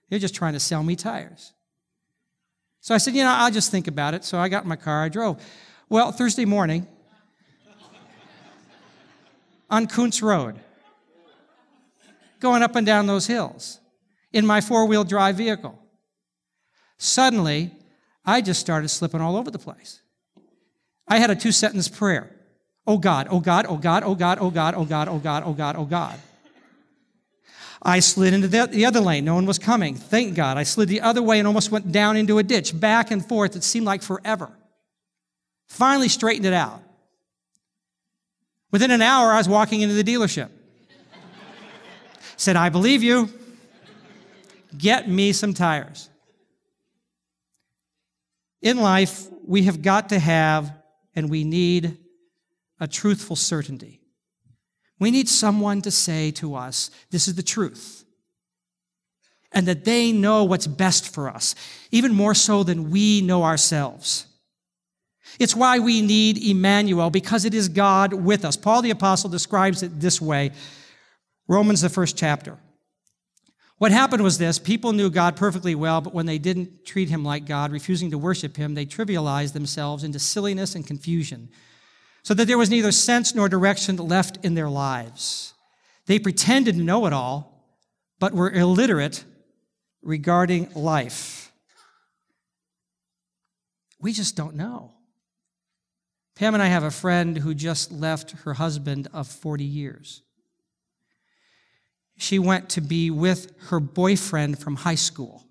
They're 0.08 0.18
just 0.18 0.34
trying 0.34 0.54
to 0.54 0.60
sell 0.60 0.82
me 0.82 0.96
tires. 0.96 1.52
So 2.80 2.94
I 2.94 2.98
said, 2.98 3.14
you 3.14 3.22
know, 3.22 3.30
I'll 3.30 3.50
just 3.50 3.70
think 3.70 3.88
about 3.88 4.14
it. 4.14 4.24
So 4.24 4.38
I 4.38 4.48
got 4.48 4.62
in 4.62 4.68
my 4.68 4.76
car, 4.76 5.04
I 5.04 5.08
drove. 5.08 5.42
Well, 5.88 6.12
Thursday 6.12 6.46
morning 6.46 6.86
on 9.70 9.86
Kuntz 9.86 10.22
Road, 10.22 10.58
going 12.40 12.62
up 12.62 12.74
and 12.74 12.86
down 12.86 13.06
those 13.06 13.26
hills 13.26 13.80
in 14.32 14.46
my 14.46 14.60
four 14.62 14.86
wheel 14.86 15.04
drive 15.04 15.36
vehicle. 15.36 15.78
Suddenly, 16.96 17.72
I 18.30 18.40
just 18.40 18.60
started 18.60 18.88
slipping 18.88 19.20
all 19.20 19.36
over 19.36 19.50
the 19.50 19.58
place. 19.58 20.00
I 21.08 21.18
had 21.18 21.30
a 21.30 21.34
two 21.34 21.50
sentence 21.50 21.88
prayer. 21.88 22.30
Oh 22.86 22.96
God, 22.96 23.26
oh 23.28 23.40
God, 23.40 23.66
oh 23.68 23.76
God, 23.76 24.04
oh 24.04 24.14
God, 24.14 24.38
oh 24.40 24.50
God, 24.50 24.74
oh 24.76 24.84
God, 24.84 25.08
oh 25.08 25.18
God, 25.18 25.42
oh 25.44 25.52
God, 25.52 25.76
oh 25.76 25.84
God. 25.84 26.18
I 27.82 27.98
slid 27.98 28.32
into 28.32 28.46
the 28.46 28.86
other 28.86 29.00
lane. 29.00 29.24
No 29.24 29.34
one 29.34 29.46
was 29.46 29.58
coming. 29.58 29.96
Thank 29.96 30.36
God. 30.36 30.56
I 30.56 30.62
slid 30.62 30.88
the 30.88 31.00
other 31.00 31.22
way 31.22 31.38
and 31.38 31.48
almost 31.48 31.72
went 31.72 31.90
down 31.90 32.16
into 32.16 32.38
a 32.38 32.42
ditch, 32.42 32.78
back 32.78 33.10
and 33.10 33.26
forth. 33.26 33.56
It 33.56 33.64
seemed 33.64 33.86
like 33.86 34.02
forever. 34.02 34.50
Finally 35.68 36.08
straightened 36.08 36.46
it 36.46 36.52
out. 36.52 36.82
Within 38.70 38.92
an 38.92 39.02
hour, 39.02 39.32
I 39.32 39.38
was 39.38 39.48
walking 39.48 39.80
into 39.80 39.94
the 39.94 40.04
dealership. 40.04 40.50
Said, 42.36 42.54
I 42.54 42.68
believe 42.68 43.02
you. 43.02 43.28
Get 44.76 45.08
me 45.08 45.32
some 45.32 45.52
tires. 45.52 46.10
In 48.62 48.78
life, 48.78 49.26
we 49.46 49.64
have 49.64 49.82
got 49.82 50.10
to 50.10 50.18
have 50.18 50.72
and 51.14 51.30
we 51.30 51.44
need 51.44 51.98
a 52.78 52.86
truthful 52.86 53.36
certainty. 53.36 54.00
We 54.98 55.10
need 55.10 55.28
someone 55.28 55.82
to 55.82 55.90
say 55.90 56.30
to 56.32 56.54
us, 56.54 56.90
this 57.10 57.26
is 57.26 57.34
the 57.34 57.42
truth. 57.42 58.04
And 59.52 59.66
that 59.66 59.84
they 59.84 60.12
know 60.12 60.44
what's 60.44 60.66
best 60.66 61.12
for 61.12 61.28
us, 61.28 61.54
even 61.90 62.14
more 62.14 62.34
so 62.34 62.62
than 62.62 62.90
we 62.90 63.20
know 63.20 63.42
ourselves. 63.42 64.26
It's 65.38 65.56
why 65.56 65.78
we 65.78 66.02
need 66.02 66.38
Emmanuel, 66.38 67.10
because 67.10 67.44
it 67.44 67.54
is 67.54 67.68
God 67.68 68.12
with 68.12 68.44
us. 68.44 68.56
Paul 68.56 68.82
the 68.82 68.90
Apostle 68.90 69.30
describes 69.30 69.82
it 69.82 70.00
this 70.00 70.20
way 70.20 70.52
Romans, 71.48 71.80
the 71.80 71.88
first 71.88 72.16
chapter. 72.16 72.58
What 73.80 73.92
happened 73.92 74.22
was 74.22 74.36
this 74.36 74.58
people 74.58 74.92
knew 74.92 75.08
God 75.08 75.36
perfectly 75.36 75.74
well, 75.74 76.02
but 76.02 76.12
when 76.12 76.26
they 76.26 76.36
didn't 76.36 76.84
treat 76.84 77.08
him 77.08 77.24
like 77.24 77.46
God, 77.46 77.72
refusing 77.72 78.10
to 78.10 78.18
worship 78.18 78.58
him, 78.58 78.74
they 78.74 78.84
trivialized 78.84 79.54
themselves 79.54 80.04
into 80.04 80.18
silliness 80.18 80.74
and 80.74 80.86
confusion, 80.86 81.48
so 82.22 82.34
that 82.34 82.44
there 82.44 82.58
was 82.58 82.68
neither 82.68 82.92
sense 82.92 83.34
nor 83.34 83.48
direction 83.48 83.96
left 83.96 84.44
in 84.44 84.52
their 84.52 84.68
lives. 84.68 85.54
They 86.04 86.18
pretended 86.18 86.74
to 86.74 86.82
know 86.82 87.06
it 87.06 87.14
all, 87.14 87.64
but 88.18 88.34
were 88.34 88.50
illiterate 88.50 89.24
regarding 90.02 90.70
life. 90.74 91.50
We 93.98 94.12
just 94.12 94.36
don't 94.36 94.56
know. 94.56 94.92
Pam 96.36 96.52
and 96.52 96.62
I 96.62 96.66
have 96.66 96.84
a 96.84 96.90
friend 96.90 97.38
who 97.38 97.54
just 97.54 97.90
left 97.90 98.32
her 98.42 98.52
husband 98.52 99.08
of 99.14 99.26
40 99.26 99.64
years 99.64 100.20
she 102.20 102.38
went 102.38 102.68
to 102.68 102.82
be 102.82 103.10
with 103.10 103.50
her 103.70 103.80
boyfriend 103.80 104.58
from 104.58 104.76
high 104.76 104.94
school 104.94 105.42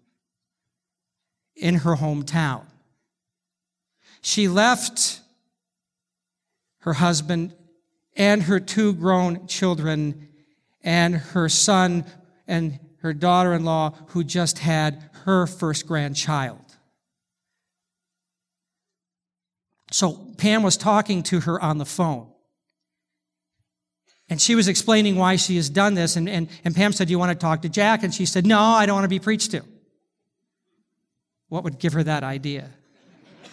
in 1.55 1.73
her 1.77 1.95
hometown. 1.95 2.63
She 4.21 4.47
left 4.47 5.19
her 6.81 6.93
husband 6.93 7.55
and 8.15 8.43
her 8.43 8.59
two 8.59 8.93
grown 8.93 9.47
children 9.47 10.29
and 10.83 11.15
her 11.15 11.49
son 11.49 12.05
and 12.47 12.79
her 13.01 13.13
daughter 13.13 13.53
in 13.53 13.65
law, 13.65 13.95
who 14.09 14.23
just 14.23 14.59
had 14.59 15.09
her 15.23 15.47
first 15.47 15.87
grandchild. 15.87 16.75
So 19.91 20.13
Pam 20.37 20.61
was 20.61 20.77
talking 20.77 21.23
to 21.23 21.39
her 21.41 21.59
on 21.59 21.79
the 21.79 21.85
phone. 21.85 22.27
And 24.29 24.39
she 24.39 24.53
was 24.53 24.67
explaining 24.67 25.15
why 25.15 25.37
she 25.37 25.55
has 25.55 25.69
done 25.69 25.95
this. 25.95 26.15
And, 26.15 26.29
and, 26.29 26.47
and 26.63 26.75
Pam 26.75 26.93
said, 26.93 27.07
Do 27.07 27.11
you 27.11 27.19
want 27.19 27.31
to 27.31 27.35
talk 27.35 27.63
to 27.63 27.69
Jack? 27.69 28.03
And 28.03 28.13
she 28.13 28.25
said, 28.25 28.45
No, 28.45 28.59
I 28.59 28.85
don't 28.85 28.95
want 28.95 29.05
to 29.05 29.09
be 29.09 29.19
preached 29.19 29.51
to. 29.51 29.63
What 31.47 31.63
would 31.63 31.79
give 31.79 31.93
her 31.93 32.03
that 32.03 32.23
idea? 32.23 32.69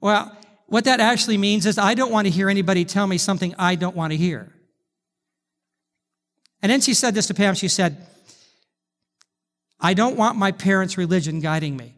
well, 0.00 0.36
what 0.66 0.84
that 0.84 1.00
actually 1.00 1.36
means 1.36 1.66
is 1.66 1.78
I 1.78 1.94
don't 1.94 2.12
want 2.12 2.26
to 2.26 2.30
hear 2.30 2.48
anybody 2.48 2.84
tell 2.84 3.06
me 3.06 3.18
something 3.18 3.54
I 3.58 3.74
don't 3.74 3.96
want 3.96 4.12
to 4.12 4.16
hear. 4.16 4.52
And 6.62 6.70
then 6.70 6.80
she 6.80 6.94
said 6.94 7.14
this 7.14 7.26
to 7.26 7.34
Pam. 7.34 7.54
She 7.54 7.68
said, 7.68 8.06
I 9.80 9.94
don't 9.94 10.16
want 10.16 10.38
my 10.38 10.52
parents' 10.52 10.96
religion 10.96 11.40
guiding 11.40 11.76
me. 11.76 11.96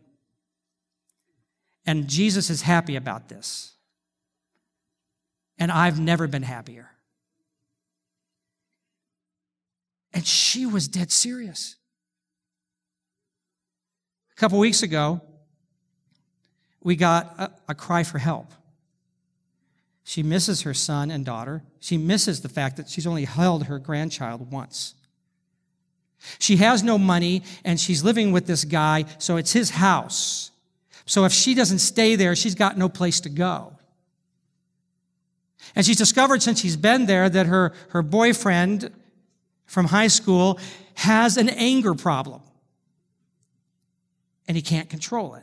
And 1.84 2.08
Jesus 2.08 2.50
is 2.50 2.62
happy 2.62 2.96
about 2.96 3.28
this 3.28 3.75
and 5.58 5.70
I've 5.70 5.98
never 5.98 6.26
been 6.26 6.42
happier. 6.42 6.90
And 10.12 10.26
she 10.26 10.66
was 10.66 10.88
dead 10.88 11.12
serious. 11.12 11.76
A 14.32 14.40
couple 14.40 14.58
weeks 14.58 14.82
ago, 14.82 15.20
we 16.82 16.96
got 16.96 17.34
a, 17.38 17.50
a, 17.68 17.74
cry 17.74 18.02
for 18.02 18.18
help. 18.18 18.52
She 20.04 20.22
misses 20.22 20.62
her 20.62 20.72
son 20.72 21.10
and 21.10 21.24
daughter. 21.24 21.62
She 21.80 21.98
misses 21.98 22.40
the 22.40 22.48
fact 22.48 22.76
that 22.76 22.88
she's 22.88 23.06
only 23.06 23.24
held 23.24 23.64
her 23.64 23.78
grandchild 23.78 24.50
once. 24.52 24.94
She 26.38 26.56
has 26.56 26.82
no 26.82 26.96
money 26.96 27.42
and 27.64 27.78
she's 27.78 28.04
living 28.04 28.32
with 28.32 28.46
this 28.46 28.64
guy, 28.64 29.04
so 29.18 29.36
it's 29.36 29.52
his 29.52 29.70
house. 29.70 30.50
So 31.06 31.24
if 31.24 31.32
she 31.32 31.54
doesn't 31.54 31.78
stay 31.78 32.16
there, 32.16 32.34
she's 32.34 32.54
got 32.54 32.78
no 32.78 32.88
place 32.88 33.20
to 33.20 33.28
go. 33.28 33.75
And 35.74 35.84
she's 35.84 35.96
discovered 35.96 36.42
since 36.42 36.60
she's 36.60 36.76
been 36.76 37.06
there 37.06 37.28
that 37.28 37.46
her, 37.46 37.72
her 37.90 38.02
boyfriend 38.02 38.90
from 39.66 39.86
high 39.86 40.06
school 40.06 40.58
has 40.94 41.36
an 41.36 41.48
anger 41.48 41.94
problem. 41.94 42.40
And 44.48 44.56
he 44.56 44.62
can't 44.62 44.88
control 44.88 45.34
it. 45.34 45.42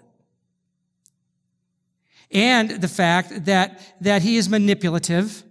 And 2.32 2.70
the 2.82 2.88
fact 2.88 3.46
that, 3.46 3.80
that 4.02 4.24
he 4.24 4.38
is 4.38 4.50
manipulative. 4.50 5.44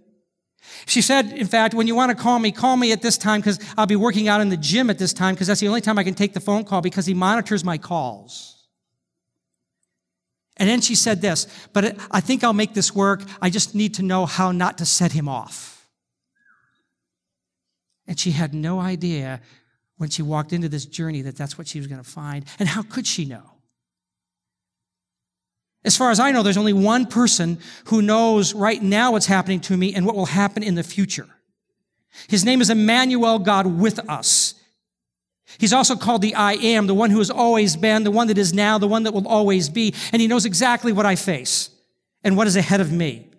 She 0.85 1.01
said, 1.01 1.31
in 1.31 1.47
fact, 1.47 1.73
when 1.73 1.87
you 1.87 1.95
want 1.95 2.09
to 2.09 2.21
call 2.21 2.39
me, 2.39 2.51
call 2.51 2.75
me 2.75 2.91
at 2.91 3.01
this 3.01 3.17
time 3.17 3.39
because 3.39 3.59
I'll 3.77 3.85
be 3.85 3.95
working 3.95 4.27
out 4.27 4.41
in 4.41 4.49
the 4.49 4.57
gym 4.57 4.89
at 4.89 4.97
this 4.97 5.13
time 5.13 5.35
because 5.35 5.47
that's 5.47 5.61
the 5.61 5.67
only 5.69 5.81
time 5.81 5.97
I 5.97 6.03
can 6.03 6.13
take 6.13 6.33
the 6.33 6.41
phone 6.41 6.65
call 6.65 6.81
because 6.81 7.05
he 7.05 7.13
monitors 7.13 7.63
my 7.63 7.77
calls. 7.77 8.52
And 10.57 10.69
then 10.69 10.81
she 10.81 10.95
said 10.95 11.21
this, 11.21 11.47
but 11.73 11.97
I 12.11 12.19
think 12.19 12.43
I'll 12.43 12.53
make 12.53 12.73
this 12.73 12.93
work. 12.93 13.23
I 13.41 13.49
just 13.49 13.73
need 13.73 13.95
to 13.95 14.03
know 14.03 14.25
how 14.25 14.51
not 14.51 14.77
to 14.77 14.85
set 14.85 15.11
him 15.11 15.27
off. 15.27 15.89
And 18.07 18.19
she 18.19 18.31
had 18.31 18.53
no 18.53 18.79
idea 18.79 19.41
when 19.97 20.09
she 20.09 20.21
walked 20.21 20.53
into 20.53 20.69
this 20.69 20.85
journey 20.85 21.21
that 21.21 21.35
that's 21.35 21.57
what 21.57 21.67
she 21.67 21.79
was 21.79 21.87
going 21.87 22.03
to 22.03 22.09
find. 22.09 22.45
And 22.59 22.69
how 22.69 22.83
could 22.83 23.07
she 23.07 23.25
know? 23.25 23.43
As 25.85 25.97
far 25.97 26.11
as 26.11 26.19
I 26.19 26.31
know, 26.31 26.43
there's 26.43 26.57
only 26.57 26.73
one 26.73 27.05
person 27.05 27.57
who 27.85 28.01
knows 28.01 28.53
right 28.53 28.81
now 28.81 29.11
what's 29.11 29.25
happening 29.25 29.59
to 29.61 29.75
me 29.75 29.93
and 29.93 30.05
what 30.05 30.15
will 30.15 30.27
happen 30.27 30.63
in 30.63 30.75
the 30.75 30.83
future. 30.83 31.27
His 32.27 32.45
name 32.45 32.61
is 32.61 32.69
Emmanuel, 32.69 33.39
God 33.39 33.65
with 33.65 33.99
us. 34.09 34.55
He's 35.57 35.73
also 35.73 35.95
called 35.95 36.21
the 36.21 36.35
I 36.35 36.53
am, 36.53 36.87
the 36.87 36.93
one 36.93 37.09
who 37.09 37.19
has 37.19 37.29
always 37.29 37.75
been, 37.75 38.03
the 38.03 38.11
one 38.11 38.27
that 38.27 38.37
is 38.37 38.53
now, 38.53 38.77
the 38.77 38.87
one 38.87 39.03
that 39.03 39.13
will 39.13 39.27
always 39.27 39.69
be. 39.69 39.93
And 40.11 40.21
he 40.21 40.27
knows 40.27 40.45
exactly 40.45 40.91
what 40.91 41.05
I 41.05 41.15
face 41.15 41.69
and 42.23 42.37
what 42.37 42.47
is 42.47 42.55
ahead 42.55 42.81
of 42.81 42.91
me. 42.91 43.29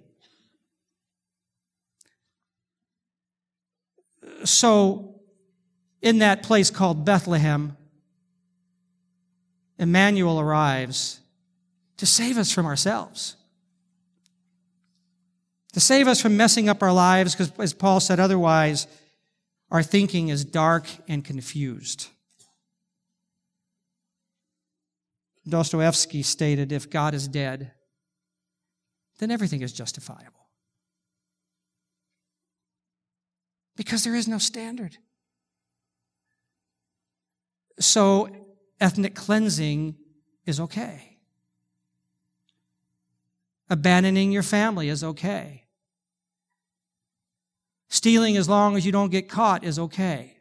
So, 4.44 5.20
in 6.02 6.18
that 6.18 6.42
place 6.42 6.70
called 6.70 7.04
Bethlehem, 7.04 7.76
Emmanuel 9.78 10.38
arrives 10.38 11.20
to 11.96 12.06
save 12.06 12.36
us 12.38 12.52
from 12.52 12.66
ourselves. 12.66 13.36
To 15.72 15.80
save 15.80 16.06
us 16.06 16.20
from 16.20 16.36
messing 16.36 16.68
up 16.68 16.82
our 16.82 16.92
lives, 16.92 17.34
because 17.34 17.52
as 17.58 17.72
Paul 17.72 18.00
said, 18.00 18.20
otherwise, 18.20 18.86
our 19.70 19.82
thinking 19.82 20.28
is 20.28 20.44
dark 20.44 20.86
and 21.08 21.24
confused. 21.24 22.08
Dostoevsky 25.46 26.22
stated 26.22 26.72
if 26.72 26.88
God 26.88 27.14
is 27.14 27.28
dead, 27.28 27.72
then 29.18 29.30
everything 29.30 29.62
is 29.62 29.72
justifiable. 29.72 30.48
Because 33.76 34.04
there 34.04 34.14
is 34.14 34.28
no 34.28 34.38
standard. 34.38 34.96
So, 37.80 38.28
ethnic 38.80 39.14
cleansing 39.14 39.96
is 40.46 40.60
okay. 40.60 41.18
Abandoning 43.68 44.30
your 44.30 44.42
family 44.42 44.88
is 44.88 45.02
okay. 45.02 45.63
Stealing, 47.94 48.36
as 48.36 48.48
long 48.48 48.76
as 48.76 48.84
you 48.84 48.90
don't 48.90 49.12
get 49.12 49.28
caught, 49.28 49.62
is 49.62 49.78
okay. 49.78 50.36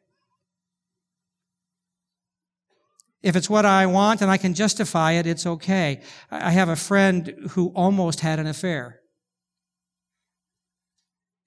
If 3.21 3.35
it's 3.35 3.47
what 3.47 3.63
I 3.63 3.85
want 3.85 4.23
and 4.23 4.31
I 4.31 4.37
can 4.37 4.55
justify 4.55 5.11
it, 5.11 5.27
it's 5.27 5.45
okay. 5.45 6.01
I 6.31 6.49
have 6.49 6.67
a 6.67 6.75
friend 6.75 7.31
who 7.51 7.67
almost 7.75 8.21
had 8.21 8.39
an 8.39 8.47
affair. 8.47 9.01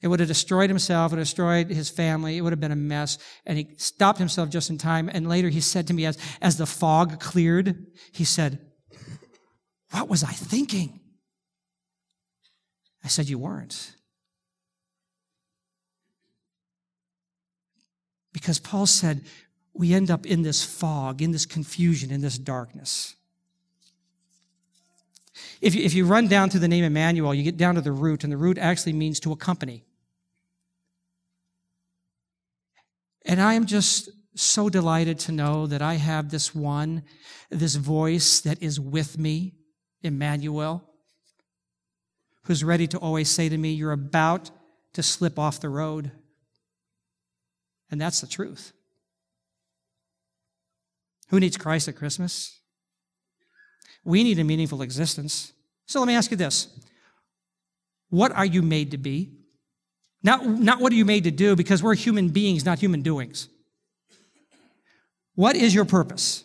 It 0.00 0.06
would 0.06 0.20
have 0.20 0.28
destroyed 0.28 0.70
himself, 0.70 1.10
it 1.10 1.16
would 1.16 1.18
have 1.18 1.26
destroyed 1.26 1.70
his 1.70 1.90
family, 1.90 2.36
it 2.36 2.42
would 2.42 2.52
have 2.52 2.60
been 2.60 2.70
a 2.70 2.76
mess. 2.76 3.18
And 3.44 3.58
he 3.58 3.74
stopped 3.76 4.20
himself 4.20 4.48
just 4.48 4.70
in 4.70 4.78
time. 4.78 5.10
And 5.12 5.28
later 5.28 5.48
he 5.48 5.60
said 5.60 5.88
to 5.88 5.92
me, 5.92 6.06
as, 6.06 6.16
as 6.40 6.56
the 6.56 6.66
fog 6.66 7.18
cleared, 7.18 7.84
he 8.12 8.22
said, 8.22 8.60
What 9.90 10.08
was 10.08 10.22
I 10.22 10.30
thinking? 10.30 11.00
I 13.02 13.08
said, 13.08 13.28
You 13.28 13.40
weren't. 13.40 13.96
Because 18.36 18.58
Paul 18.58 18.84
said, 18.84 19.22
we 19.72 19.94
end 19.94 20.10
up 20.10 20.26
in 20.26 20.42
this 20.42 20.62
fog, 20.62 21.22
in 21.22 21.30
this 21.30 21.46
confusion, 21.46 22.10
in 22.10 22.20
this 22.20 22.36
darkness. 22.36 23.16
If 25.62 25.74
you, 25.74 25.82
if 25.82 25.94
you 25.94 26.04
run 26.04 26.28
down 26.28 26.50
through 26.50 26.60
the 26.60 26.68
name 26.68 26.84
Emmanuel, 26.84 27.32
you 27.32 27.42
get 27.42 27.56
down 27.56 27.76
to 27.76 27.80
the 27.80 27.92
root, 27.92 28.24
and 28.24 28.30
the 28.30 28.36
root 28.36 28.58
actually 28.58 28.92
means 28.92 29.20
to 29.20 29.32
accompany. 29.32 29.84
And 33.24 33.40
I 33.40 33.54
am 33.54 33.64
just 33.64 34.10
so 34.34 34.68
delighted 34.68 35.18
to 35.20 35.32
know 35.32 35.66
that 35.66 35.80
I 35.80 35.94
have 35.94 36.28
this 36.28 36.54
one, 36.54 37.04
this 37.48 37.76
voice 37.76 38.40
that 38.40 38.62
is 38.62 38.78
with 38.78 39.16
me, 39.16 39.54
Emmanuel, 40.02 40.84
who's 42.42 42.62
ready 42.62 42.86
to 42.88 42.98
always 42.98 43.30
say 43.30 43.48
to 43.48 43.56
me, 43.56 43.72
You're 43.72 43.92
about 43.92 44.50
to 44.92 45.02
slip 45.02 45.38
off 45.38 45.58
the 45.58 45.70
road. 45.70 46.12
And 47.90 48.00
that's 48.00 48.20
the 48.20 48.26
truth. 48.26 48.72
Who 51.28 51.40
needs 51.40 51.56
Christ 51.56 51.88
at 51.88 51.96
Christmas? 51.96 52.60
We 54.04 54.22
need 54.22 54.38
a 54.38 54.44
meaningful 54.44 54.82
existence. 54.82 55.52
So 55.86 56.00
let 56.00 56.06
me 56.06 56.14
ask 56.14 56.30
you 56.30 56.36
this 56.36 56.68
What 58.10 58.32
are 58.32 58.46
you 58.46 58.62
made 58.62 58.92
to 58.92 58.98
be? 58.98 59.32
Not, 60.22 60.44
not 60.44 60.80
what 60.80 60.92
are 60.92 60.96
you 60.96 61.04
made 61.04 61.24
to 61.24 61.30
do, 61.30 61.54
because 61.54 61.82
we're 61.82 61.94
human 61.94 62.30
beings, 62.30 62.64
not 62.64 62.78
human 62.78 63.02
doings. 63.02 63.48
What 65.34 65.54
is 65.54 65.74
your 65.74 65.84
purpose? 65.84 66.42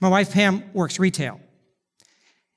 My 0.00 0.08
wife 0.08 0.32
Pam 0.32 0.62
works 0.72 0.98
retail. 0.98 1.40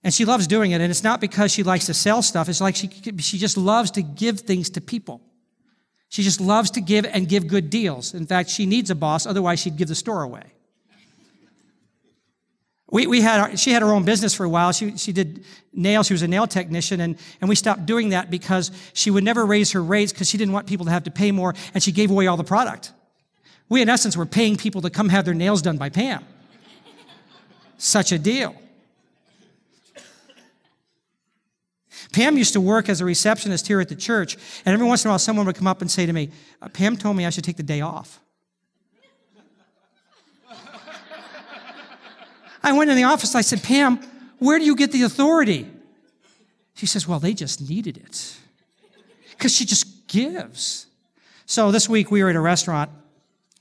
And 0.03 0.13
she 0.13 0.25
loves 0.25 0.47
doing 0.47 0.71
it. 0.71 0.81
And 0.81 0.91
it's 0.91 1.03
not 1.03 1.19
because 1.19 1.51
she 1.51 1.63
likes 1.63 1.85
to 1.87 1.93
sell 1.93 2.21
stuff. 2.21 2.47
It's 2.47 2.61
like 2.61 2.75
she, 2.75 2.89
she 3.17 3.37
just 3.37 3.57
loves 3.57 3.91
to 3.91 4.01
give 4.01 4.41
things 4.41 4.69
to 4.71 4.81
people. 4.81 5.21
She 6.09 6.23
just 6.23 6.41
loves 6.41 6.71
to 6.71 6.81
give 6.81 7.05
and 7.05 7.27
give 7.27 7.47
good 7.47 7.69
deals. 7.69 8.13
In 8.13 8.25
fact, 8.25 8.49
she 8.49 8.65
needs 8.65 8.89
a 8.89 8.95
boss, 8.95 9.25
otherwise, 9.25 9.59
she'd 9.59 9.77
give 9.77 9.87
the 9.87 9.95
store 9.95 10.23
away. 10.23 10.43
We, 12.91 13.05
we 13.05 13.21
had, 13.21 13.59
she 13.59 13.71
had 13.71 13.83
her 13.83 13.89
own 13.89 14.03
business 14.03 14.33
for 14.33 14.43
a 14.43 14.49
while. 14.49 14.71
She, 14.71 14.97
she 14.97 15.11
did 15.11 15.45
nails. 15.71 16.07
She 16.07 16.13
was 16.13 16.23
a 16.23 16.27
nail 16.27 16.47
technician. 16.47 16.99
And, 17.01 17.17
and 17.39 17.47
we 17.47 17.55
stopped 17.55 17.85
doing 17.85 18.09
that 18.09 18.31
because 18.31 18.71
she 18.93 19.11
would 19.11 19.23
never 19.23 19.45
raise 19.45 19.71
her 19.73 19.83
rates 19.83 20.11
because 20.11 20.27
she 20.27 20.39
didn't 20.39 20.53
want 20.53 20.65
people 20.65 20.85
to 20.85 20.91
have 20.91 21.03
to 21.03 21.11
pay 21.11 21.31
more. 21.31 21.53
And 21.75 21.83
she 21.83 21.91
gave 21.91 22.09
away 22.09 22.25
all 22.25 22.37
the 22.37 22.43
product. 22.43 22.91
We, 23.69 23.83
in 23.83 23.89
essence, 23.89 24.17
were 24.17 24.25
paying 24.25 24.55
people 24.55 24.81
to 24.81 24.89
come 24.89 25.09
have 25.09 25.25
their 25.25 25.35
nails 25.35 25.61
done 25.61 25.77
by 25.77 25.89
Pam. 25.89 26.25
Such 27.77 28.11
a 28.11 28.17
deal. 28.17 28.55
Pam 32.11 32.37
used 32.37 32.53
to 32.53 32.61
work 32.61 32.89
as 32.89 33.01
a 33.01 33.05
receptionist 33.05 33.67
here 33.67 33.79
at 33.79 33.89
the 33.89 33.95
church, 33.95 34.35
and 34.65 34.73
every 34.73 34.87
once 34.87 35.03
in 35.03 35.09
a 35.09 35.11
while 35.11 35.19
someone 35.19 35.45
would 35.45 35.55
come 35.55 35.67
up 35.67 35.81
and 35.81 35.91
say 35.91 36.05
to 36.05 36.13
me, 36.13 36.31
uh, 36.61 36.69
Pam 36.69 36.97
told 36.97 37.15
me 37.15 37.25
I 37.25 37.29
should 37.29 37.43
take 37.43 37.57
the 37.57 37.63
day 37.63 37.81
off. 37.81 38.19
I 42.63 42.71
went 42.71 42.89
in 42.89 42.95
the 42.95 43.03
office, 43.03 43.35
I 43.35 43.41
said, 43.41 43.61
Pam, 43.61 43.99
where 44.39 44.57
do 44.57 44.65
you 44.65 44.75
get 44.75 44.91
the 44.91 45.03
authority? 45.03 45.69
She 46.73 46.85
says, 46.85 47.07
Well, 47.07 47.19
they 47.19 47.33
just 47.33 47.69
needed 47.69 47.97
it. 47.97 48.37
Because 49.31 49.53
she 49.55 49.65
just 49.65 50.07
gives. 50.07 50.87
So 51.45 51.71
this 51.71 51.87
week 51.89 52.09
we 52.09 52.23
were 52.23 52.29
at 52.29 52.35
a 52.35 52.41
restaurant 52.41 52.89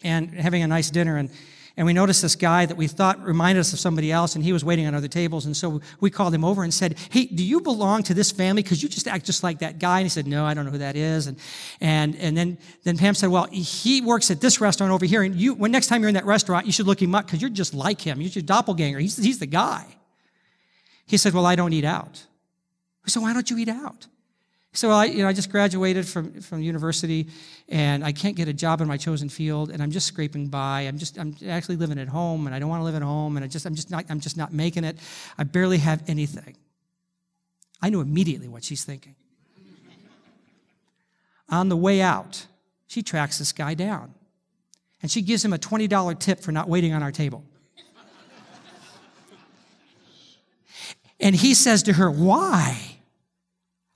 and 0.03 0.33
having 0.33 0.63
a 0.63 0.67
nice 0.67 0.91
dinner, 0.91 1.17
and 1.17 1.31
and 1.79 1.87
we 1.87 1.93
noticed 1.93 2.23
this 2.23 2.35
guy 2.35 2.67
that 2.67 2.77
we 2.77 2.89
thought 2.89 3.23
reminded 3.23 3.61
us 3.61 3.73
of 3.73 3.79
somebody 3.79 4.11
else, 4.11 4.35
and 4.35 4.43
he 4.43 4.53
was 4.53 4.65
waiting 4.65 4.89
on 4.89 4.97
other 4.97 5.07
tables. 5.07 5.47
And 5.47 5.57
so 5.57 5.81
we 6.01 6.11
called 6.11 6.35
him 6.35 6.45
over 6.45 6.65
and 6.65 6.75
said, 6.75 6.99
Hey, 7.09 7.27
do 7.27 7.45
you 7.45 7.61
belong 7.61 8.03
to 8.03 8.15
this 8.15 8.33
family? 8.33 8.65
Because 8.65 8.83
you 8.83 8.89
just 8.89 9.07
act 9.07 9.25
just 9.25 9.45
like 9.45 9.61
that 9.61 9.79
guy. 9.79 10.01
And 10.01 10.07
he 10.07 10.09
said, 10.09 10.27
No, 10.27 10.45
I 10.45 10.55
don't 10.55 10.65
know 10.65 10.73
who 10.73 10.79
that 10.79 10.97
is. 10.97 11.29
And, 11.29 11.39
and, 11.81 12.17
and 12.17 12.37
then, 12.37 12.59
then 12.83 12.99
Pam 12.99 13.15
said, 13.15 13.29
Well, 13.29 13.47
he 13.53 14.01
works 14.01 14.29
at 14.33 14.41
this 14.41 14.61
restaurant 14.61 14.93
over 14.93 15.07
here. 15.07 15.23
And 15.23 15.37
you, 15.37 15.55
when 15.55 15.71
next 15.71 15.87
time 15.87 16.01
you're 16.01 16.09
in 16.09 16.17
that 16.17 16.27
restaurant, 16.27 16.67
you 16.67 16.73
should 16.73 16.89
look 16.89 17.01
him 17.01 17.15
up 17.15 17.27
because 17.27 17.41
you're 17.41 17.49
just 17.49 17.73
like 17.73 18.01
him. 18.01 18.21
You're 18.21 18.33
your 18.33 18.43
doppelganger. 18.43 18.99
He's, 18.99 19.17
he's 19.17 19.39
the 19.39 19.47
guy. 19.47 19.87
He 21.07 21.17
said, 21.17 21.33
Well, 21.33 21.47
I 21.47 21.55
don't 21.55 21.73
eat 21.73 21.85
out. 21.85 22.27
We 23.05 23.11
said, 23.11 23.23
Why 23.23 23.33
don't 23.33 23.49
you 23.49 23.57
eat 23.57 23.69
out? 23.69 24.09
So 24.73 24.91
I, 24.91 25.07
you 25.07 25.23
know, 25.23 25.29
I 25.29 25.33
just 25.33 25.51
graduated 25.51 26.07
from, 26.07 26.41
from 26.41 26.63
university 26.63 27.29
and 27.69 28.05
I 28.05 28.13
can't 28.13 28.37
get 28.37 28.49
a 28.49 28.53
job 28.53 28.81
in 28.81 28.87
my 28.87 28.97
chosen 28.97 29.29
field 29.29 29.71
and 29.71 29.83
I'm 29.83 29.91
just 29.91 30.07
scraping 30.07 30.49
by. 30.49 30.83
I'm 30.83 30.99
just, 30.99 31.19
I'm 31.19 31.35
actually 31.49 31.77
living 31.77 31.99
at 31.99 32.09
home 32.09 32.47
and 32.47 32.55
I 32.55 32.59
don't 32.59 32.69
want 32.69 32.81
to 32.81 32.85
live 32.85 32.95
at 32.95 33.03
home 33.03 33.37
and 33.37 33.45
I 33.45 33.49
just, 33.49 33.65
I'm 33.65 33.75
just 33.75 33.91
not, 33.91 34.05
I'm 34.09 34.21
just 34.21 34.37
not 34.37 34.53
making 34.53 34.85
it. 34.85 34.99
I 35.39 35.45
barely 35.45 35.79
have 35.79 36.03
anything. 36.07 36.57
I 37.81 37.91
knew 37.91 38.01
immediately 38.01 38.49
what 38.49 38.63
she's 38.63 38.85
thinking. 38.85 39.15
On 41.49 41.71
the 41.71 41.77
way 41.77 42.03
out, 42.03 42.47
she 42.87 43.03
tracks 43.03 43.39
this 43.39 43.53
guy 43.53 43.75
down 43.75 44.15
and 45.01 45.11
she 45.11 45.23
gives 45.23 45.45
him 45.45 45.53
a 45.53 45.59
$20 45.59 46.19
tip 46.19 46.41
for 46.41 46.53
not 46.53 46.69
waiting 46.69 46.93
on 46.93 47.03
our 47.03 47.13
table. 47.13 47.43
And 51.21 51.35
he 51.35 51.55
says 51.55 51.83
to 51.85 51.95
her, 51.95 52.11
Why? 52.11 52.98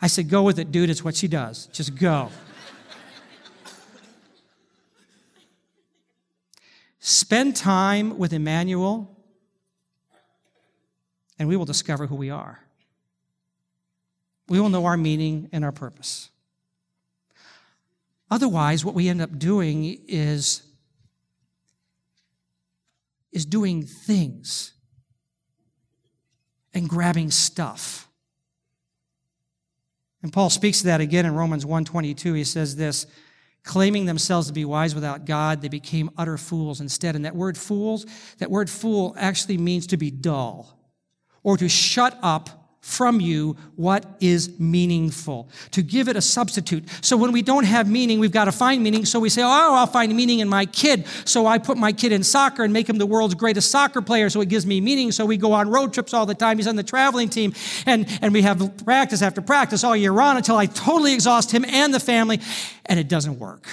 I 0.02 0.08
said, 0.08 0.28
Go 0.28 0.42
with 0.42 0.58
it, 0.58 0.72
dude. 0.72 0.90
It's 0.90 1.04
what 1.04 1.14
she 1.14 1.28
does. 1.28 1.66
Just 1.66 1.94
go. 1.94 2.30
Spend 6.98 7.56
time 7.56 8.18
with 8.18 8.32
Emmanuel, 8.32 9.16
and 11.38 11.48
we 11.48 11.56
will 11.56 11.64
discover 11.64 12.06
who 12.06 12.16
we 12.16 12.30
are. 12.30 12.60
We 14.48 14.60
will 14.60 14.68
know 14.68 14.84
our 14.84 14.96
meaning 14.96 15.48
and 15.52 15.64
our 15.64 15.72
purpose. 15.72 16.30
Otherwise, 18.30 18.84
what 18.84 18.94
we 18.94 19.08
end 19.08 19.20
up 19.20 19.38
doing 19.38 20.00
is, 20.08 20.62
is 23.30 23.44
doing 23.44 23.84
things 23.84 24.72
and 26.74 26.88
grabbing 26.88 27.30
stuff 27.30 28.08
and 30.22 30.32
Paul 30.32 30.50
speaks 30.50 30.80
to 30.80 30.86
that 30.86 31.00
again 31.00 31.26
in 31.26 31.34
Romans 31.34 31.64
1:22. 31.64 32.34
He 32.34 32.44
says 32.44 32.76
this, 32.76 33.06
claiming 33.64 34.06
themselves 34.06 34.46
to 34.48 34.52
be 34.52 34.64
wise 34.64 34.94
without 34.94 35.24
God, 35.24 35.62
they 35.62 35.68
became 35.68 36.10
utter 36.16 36.36
fools 36.36 36.80
instead. 36.80 37.16
And 37.16 37.24
that 37.24 37.36
word 37.36 37.56
fools, 37.56 38.06
that 38.38 38.50
word 38.50 38.68
fool 38.68 39.14
actually 39.18 39.58
means 39.58 39.86
to 39.88 39.96
be 39.96 40.10
dull 40.10 40.78
or 41.42 41.56
to 41.56 41.68
shut 41.68 42.18
up 42.22 42.61
from 42.82 43.20
you 43.20 43.56
what 43.76 44.04
is 44.20 44.58
meaningful, 44.58 45.48
to 45.70 45.82
give 45.82 46.08
it 46.08 46.16
a 46.16 46.20
substitute. 46.20 46.84
So 47.00 47.16
when 47.16 47.30
we 47.30 47.40
don't 47.40 47.62
have 47.62 47.88
meaning, 47.88 48.18
we've 48.18 48.32
got 48.32 48.46
to 48.46 48.52
find 48.52 48.82
meaning. 48.82 49.04
So 49.04 49.20
we 49.20 49.28
say, 49.28 49.40
oh, 49.42 49.74
I'll 49.74 49.86
find 49.86 50.14
meaning 50.14 50.40
in 50.40 50.48
my 50.48 50.66
kid. 50.66 51.06
So 51.24 51.46
I 51.46 51.58
put 51.58 51.78
my 51.78 51.92
kid 51.92 52.10
in 52.10 52.24
soccer 52.24 52.64
and 52.64 52.72
make 52.72 52.88
him 52.88 52.98
the 52.98 53.06
world's 53.06 53.34
greatest 53.34 53.70
soccer 53.70 54.02
player. 54.02 54.28
So 54.30 54.40
it 54.40 54.48
gives 54.48 54.66
me 54.66 54.80
meaning. 54.80 55.12
So 55.12 55.24
we 55.24 55.36
go 55.36 55.52
on 55.52 55.70
road 55.70 55.94
trips 55.94 56.12
all 56.12 56.26
the 56.26 56.34
time. 56.34 56.58
He's 56.58 56.66
on 56.66 56.74
the 56.74 56.82
traveling 56.82 57.28
team 57.28 57.54
and, 57.86 58.06
and 58.20 58.32
we 58.32 58.42
have 58.42 58.84
practice 58.84 59.22
after 59.22 59.40
practice 59.40 59.84
all 59.84 59.96
year 59.96 60.10
round 60.10 60.38
until 60.38 60.56
I 60.56 60.66
totally 60.66 61.14
exhaust 61.14 61.52
him 61.52 61.64
and 61.64 61.94
the 61.94 62.00
family 62.00 62.40
and 62.86 62.98
it 62.98 63.08
doesn't 63.08 63.38
work. 63.38 63.68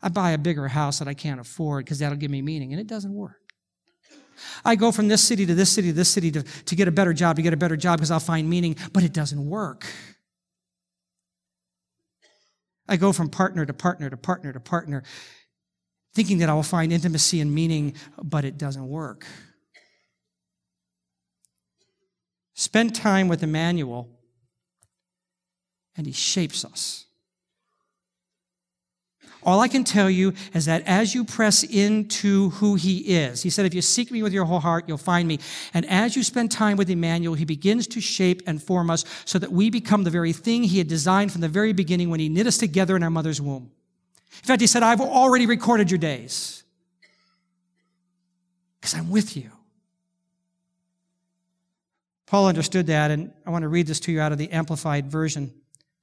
I 0.00 0.08
buy 0.08 0.30
a 0.30 0.38
bigger 0.38 0.68
house 0.68 1.00
that 1.00 1.08
I 1.08 1.14
can't 1.14 1.40
afford 1.40 1.84
because 1.84 1.98
that'll 1.98 2.16
give 2.16 2.30
me 2.30 2.42
meaning 2.42 2.72
and 2.72 2.80
it 2.80 2.86
doesn't 2.86 3.12
work. 3.12 3.39
I 4.64 4.76
go 4.76 4.92
from 4.92 5.08
this 5.08 5.22
city 5.22 5.46
to 5.46 5.54
this 5.54 5.70
city 5.70 5.88
to 5.88 5.94
this 5.94 6.10
city 6.10 6.30
to, 6.32 6.42
to 6.42 6.76
get 6.76 6.88
a 6.88 6.92
better 6.92 7.12
job, 7.12 7.36
to 7.36 7.42
get 7.42 7.52
a 7.52 7.56
better 7.56 7.76
job 7.76 7.98
because 7.98 8.10
I'll 8.10 8.20
find 8.20 8.48
meaning, 8.48 8.76
but 8.92 9.02
it 9.02 9.12
doesn't 9.12 9.48
work. 9.48 9.86
I 12.88 12.96
go 12.96 13.12
from 13.12 13.28
partner 13.28 13.64
to 13.64 13.72
partner 13.72 14.10
to 14.10 14.16
partner 14.16 14.52
to 14.52 14.60
partner, 14.60 15.04
thinking 16.14 16.38
that 16.38 16.48
I 16.48 16.54
will 16.54 16.62
find 16.62 16.92
intimacy 16.92 17.40
and 17.40 17.54
meaning, 17.54 17.94
but 18.22 18.44
it 18.44 18.58
doesn't 18.58 18.86
work. 18.88 19.26
Spend 22.54 22.94
time 22.94 23.28
with 23.28 23.42
Emmanuel, 23.42 24.08
and 25.96 26.06
he 26.06 26.12
shapes 26.12 26.64
us. 26.64 27.06
All 29.42 29.60
I 29.60 29.68
can 29.68 29.84
tell 29.84 30.10
you 30.10 30.34
is 30.52 30.66
that 30.66 30.82
as 30.86 31.14
you 31.14 31.24
press 31.24 31.62
into 31.62 32.50
who 32.50 32.74
he 32.74 32.98
is, 32.98 33.42
he 33.42 33.48
said, 33.48 33.64
if 33.64 33.72
you 33.72 33.80
seek 33.80 34.10
me 34.10 34.22
with 34.22 34.34
your 34.34 34.44
whole 34.44 34.60
heart, 34.60 34.84
you'll 34.86 34.98
find 34.98 35.26
me. 35.26 35.38
And 35.72 35.86
as 35.86 36.14
you 36.14 36.22
spend 36.22 36.50
time 36.50 36.76
with 36.76 36.90
Emmanuel, 36.90 37.34
he 37.34 37.46
begins 37.46 37.86
to 37.88 38.00
shape 38.00 38.42
and 38.46 38.62
form 38.62 38.90
us 38.90 39.04
so 39.24 39.38
that 39.38 39.50
we 39.50 39.70
become 39.70 40.04
the 40.04 40.10
very 40.10 40.34
thing 40.34 40.62
he 40.64 40.78
had 40.78 40.88
designed 40.88 41.32
from 41.32 41.40
the 41.40 41.48
very 41.48 41.72
beginning 41.72 42.10
when 42.10 42.20
he 42.20 42.28
knit 42.28 42.46
us 42.46 42.58
together 42.58 42.96
in 42.96 43.02
our 43.02 43.10
mother's 43.10 43.40
womb. 43.40 43.70
In 44.42 44.46
fact, 44.46 44.60
he 44.60 44.66
said, 44.66 44.82
I've 44.82 45.00
already 45.00 45.46
recorded 45.46 45.90
your 45.90 45.98
days 45.98 46.62
because 48.80 48.94
I'm 48.94 49.10
with 49.10 49.36
you. 49.36 49.50
Paul 52.26 52.46
understood 52.46 52.86
that, 52.86 53.10
and 53.10 53.32
I 53.44 53.50
want 53.50 53.62
to 53.62 53.68
read 53.68 53.86
this 53.86 54.00
to 54.00 54.12
you 54.12 54.20
out 54.20 54.32
of 54.32 54.38
the 54.38 54.50
Amplified 54.50 55.10
Version. 55.10 55.52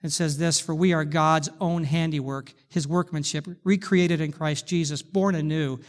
It 0.04 0.12
says 0.12 0.38
this 0.38 0.60
For 0.60 0.76
we 0.76 0.94
are 0.94 1.06
God's 1.06 1.50
own 1.60 1.84
handiwork, 1.84 2.54
his 2.70 2.88
workmanship, 2.88 3.48
recreated 3.64 4.22
in 4.22 4.32
Christ 4.32 4.68
Jesus, 4.68 5.02
born 5.02 5.36
anew, 5.36 5.80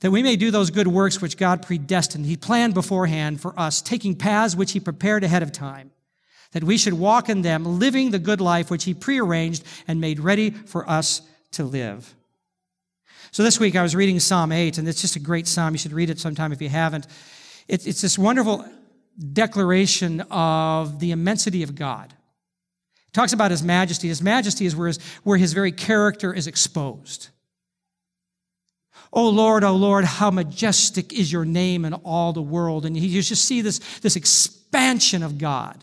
that 0.00 0.10
we 0.10 0.22
may 0.22 0.36
do 0.36 0.50
those 0.50 0.70
good 0.70 0.86
works 0.86 1.20
which 1.20 1.36
God 1.36 1.62
predestined. 1.62 2.26
He 2.26 2.36
planned 2.36 2.74
beforehand 2.74 3.40
for 3.40 3.58
us, 3.58 3.82
taking 3.82 4.14
paths 4.14 4.54
which 4.54 4.72
he 4.72 4.80
prepared 4.80 5.24
ahead 5.24 5.42
of 5.42 5.50
time, 5.50 5.90
that 6.52 6.64
we 6.64 6.78
should 6.78 6.94
walk 6.94 7.28
in 7.28 7.42
them, 7.42 7.78
living 7.78 8.10
the 8.10 8.18
good 8.18 8.40
life 8.40 8.70
which 8.70 8.84
he 8.84 8.94
prearranged 8.94 9.64
and 9.88 10.00
made 10.00 10.20
ready 10.20 10.50
for 10.50 10.88
us 10.88 11.22
to 11.52 11.64
live. 11.64 12.14
So 13.30 13.42
this 13.42 13.58
week 13.58 13.76
I 13.76 13.82
was 13.82 13.94
reading 13.96 14.20
Psalm 14.20 14.52
8, 14.52 14.78
and 14.78 14.88
it's 14.88 15.00
just 15.00 15.16
a 15.16 15.20
great 15.20 15.46
psalm. 15.46 15.74
You 15.74 15.78
should 15.78 15.92
read 15.92 16.10
it 16.10 16.18
sometime 16.18 16.52
if 16.52 16.62
you 16.62 16.68
haven't. 16.68 17.06
It's, 17.66 17.86
it's 17.86 18.00
this 18.00 18.18
wonderful 18.18 18.64
declaration 19.32 20.20
of 20.30 21.00
the 21.00 21.10
immensity 21.10 21.62
of 21.62 21.74
God. 21.74 22.14
Talks 23.12 23.32
about 23.32 23.50
his 23.50 23.62
majesty. 23.62 24.08
His 24.08 24.22
majesty 24.22 24.66
is 24.66 24.76
where 24.76 24.88
his, 24.88 24.98
where 25.22 25.38
his 25.38 25.52
very 25.52 25.72
character 25.72 26.32
is 26.32 26.46
exposed. 26.46 27.28
Oh 29.12 29.28
Lord, 29.30 29.64
oh 29.64 29.74
Lord, 29.74 30.04
how 30.04 30.30
majestic 30.30 31.12
is 31.12 31.32
your 31.32 31.44
name 31.44 31.84
in 31.84 31.94
all 31.94 32.32
the 32.32 32.42
world. 32.42 32.84
And 32.84 32.96
you 32.96 33.22
just 33.22 33.44
see 33.44 33.62
this, 33.62 33.78
this 34.00 34.16
expansion 34.16 35.22
of 35.22 35.38
God. 35.38 35.82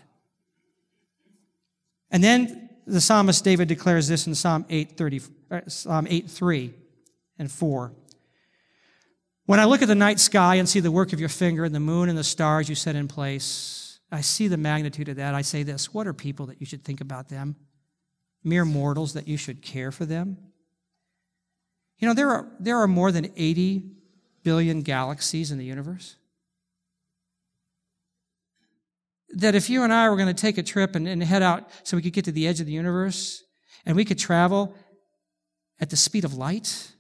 And 2.12 2.24
then 2.24 2.70
the 2.86 3.02
psalmist 3.02 3.44
David 3.44 3.68
declares 3.68 4.08
this 4.08 4.28
in 4.28 4.36
Psalm 4.36 4.66
8, 4.70 4.96
30, 4.96 5.22
uh, 5.50 5.62
Psalm 5.68 6.08
8 6.08 6.30
3 6.30 6.74
and 7.40 7.52
4. 7.52 7.92
When 9.48 9.60
I 9.60 9.66
look 9.66 9.82
at 9.82 9.88
the 9.88 9.96
night 9.96 10.20
sky 10.20 10.56
and 10.56 10.70
see 10.70 10.80
the 10.80 10.92
work 10.92 11.14
of 11.14 11.20
your 11.20 11.30
finger 11.30 11.66
and 11.66 11.74
the 11.74 11.80
moon 11.80 12.10
and 12.10 12.18
the 12.18 12.24
stars 12.24 12.70
you 12.70 12.76
set 12.76 12.96
in 12.96 13.08
place, 13.08 13.85
I 14.12 14.22
see 14.22 14.48
the 14.48 14.58
magnitude 14.58 15.10
of 15.10 15.16
that. 15.18 15.34
I 15.34 15.42
say 15.42 15.64
this 15.64 15.94
What 15.94 16.08
are 16.08 16.14
people 16.14 16.46
that 16.48 16.60
you 16.60 16.66
should 16.66 16.84
think 16.84 17.02
about 17.02 17.30
them? 17.30 17.56
Mere 18.44 18.66
mortals 18.66 19.14
that 19.14 19.28
you 19.28 19.38
should 19.38 19.62
care 19.62 19.92
for 19.92 20.06
them? 20.06 20.38
You 21.98 22.08
know, 22.08 22.14
there 22.14 22.30
are, 22.30 22.48
there 22.60 22.78
are 22.78 22.88
more 22.88 23.12
than 23.12 23.32
80 23.36 23.84
billion 24.44 24.82
galaxies 24.82 25.52
in 25.52 25.58
the 25.58 25.66
universe. 25.66 26.18
That 29.30 29.56
if 29.56 29.70
you 29.70 29.84
and 29.84 29.92
I 29.92 30.10
were 30.10 30.16
going 30.16 30.34
to 30.34 30.34
take 30.34 30.58
a 30.58 30.64
trip 30.64 30.96
and, 30.96 31.08
and 31.08 31.24
head 31.24 31.42
out 31.42 31.70
so 31.84 31.98
we 31.98 32.04
could 32.04 32.14
get 32.14 32.26
to 32.26 32.32
the 32.32 32.48
edge 32.48 32.60
of 32.60 32.66
the 32.66 32.72
universe 32.72 33.44
and 33.86 33.96
we 33.96 34.06
could 34.06 34.20
travel 34.20 34.76
at 35.80 35.90
the 35.90 35.98
speed 35.98 36.26
of 36.26 36.36
light, 36.36 36.92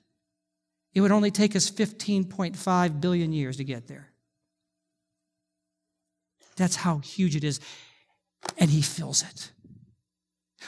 it 0.94 1.02
would 1.02 1.12
only 1.12 1.32
take 1.32 1.56
us 1.56 1.70
15.5 1.70 3.02
billion 3.02 3.32
years 3.32 3.58
to 3.58 3.64
get 3.64 3.88
there. 3.88 4.12
That's 6.58 6.78
how 6.78 7.00
huge 7.00 7.36
it 7.36 7.44
is. 7.44 7.60
And 8.58 8.70
he 8.70 8.82
fills 8.82 9.24
it. 9.24 9.52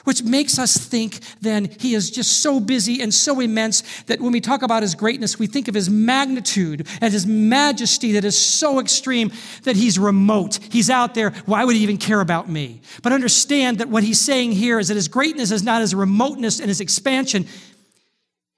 Which 0.04 0.24
makes 0.24 0.60
us 0.60 0.78
think 0.78 1.20
then 1.42 1.70
he 1.80 1.96
is 1.96 2.12
just 2.12 2.42
so 2.42 2.60
busy 2.60 3.02
and 3.02 3.14
so 3.14 3.40
immense 3.40 3.82
that 4.04 4.22
when 4.22 4.32
we 4.32 4.42
talk 4.42 4.62
about 4.62 4.84
his 4.84 4.96
greatness, 4.96 5.40
we 5.40 5.48
think 5.48 5.68
of 5.68 5.74
his 5.74 5.90
magnitude 5.90 6.88
and 7.02 7.12
his 7.12 7.26
majesty 7.26 8.12
that 8.14 8.24
is 8.24 8.38
so 8.38 8.80
extreme 8.80 9.32
that 9.64 9.76
he's 9.76 9.98
remote. 9.98 10.60
He's 10.70 10.90
out 10.90 11.16
there. 11.16 11.32
Why 11.46 11.66
would 11.66 11.76
he 11.76 11.84
even 11.84 11.98
care 11.98 12.22
about 12.22 12.48
me? 12.48 12.82
But 13.02 13.12
understand 13.12 13.80
that 13.80 13.90
what 13.90 14.04
he's 14.04 14.20
saying 14.20 14.52
here 14.52 14.80
is 14.80 14.90
that 14.90 14.96
his 14.96 15.08
greatness 15.08 15.52
is 15.52 15.64
not 15.64 15.82
his 15.82 15.96
remoteness 15.96 16.60
and 16.60 16.68
his 16.68 16.82
expansion. 16.82 17.48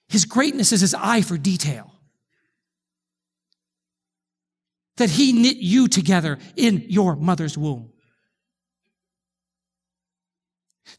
His 0.09 0.25
greatness 0.25 0.73
is 0.73 0.81
his 0.81 0.93
eye 0.93 1.21
for 1.21 1.37
detail. 1.37 1.91
That 4.99 5.09
he 5.09 5.31
knit 5.31 5.57
you 5.57 5.87
together 5.87 6.37
in 6.57 6.85
your 6.89 7.15
mother's 7.15 7.57
womb. 7.57 7.91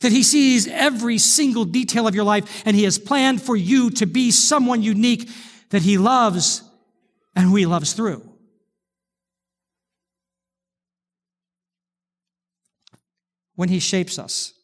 That 0.01 0.11
he 0.11 0.23
sees 0.23 0.67
every 0.67 1.19
single 1.19 1.67
detail 1.67 2.09
of 2.09 2.15
your 2.15 2.25
life 2.25 2.63
and 2.65 2.75
he 2.75 2.85
has 2.85 2.99
planned 2.99 3.43
for 3.43 3.55
you 3.55 3.91
to 3.91 4.07
be 4.07 4.31
someone 4.31 4.83
unique 4.83 5.29
that 5.69 5.83
he 5.83 5.99
loves 5.99 6.63
and 7.37 7.45
who 7.45 7.57
he 7.57 7.67
loves 7.67 7.93
through. 7.93 8.27
When 13.55 13.69
he 13.69 13.81
shapes 13.81 14.19
us, 14.19 14.55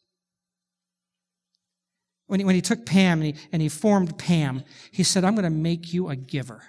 when 2.25 2.39
he, 2.39 2.45
when 2.45 2.55
he 2.55 2.61
took 2.61 2.87
Pam 2.87 3.21
and 3.21 3.35
he, 3.35 3.35
and 3.51 3.61
he 3.61 3.69
formed 3.69 4.17
Pam, 4.17 4.63
he 4.91 5.03
said, 5.03 5.23
I'm 5.23 5.35
going 5.35 5.43
to 5.43 5.51
make 5.51 5.93
you 5.93 6.09
a 6.09 6.15
giver. 6.15 6.63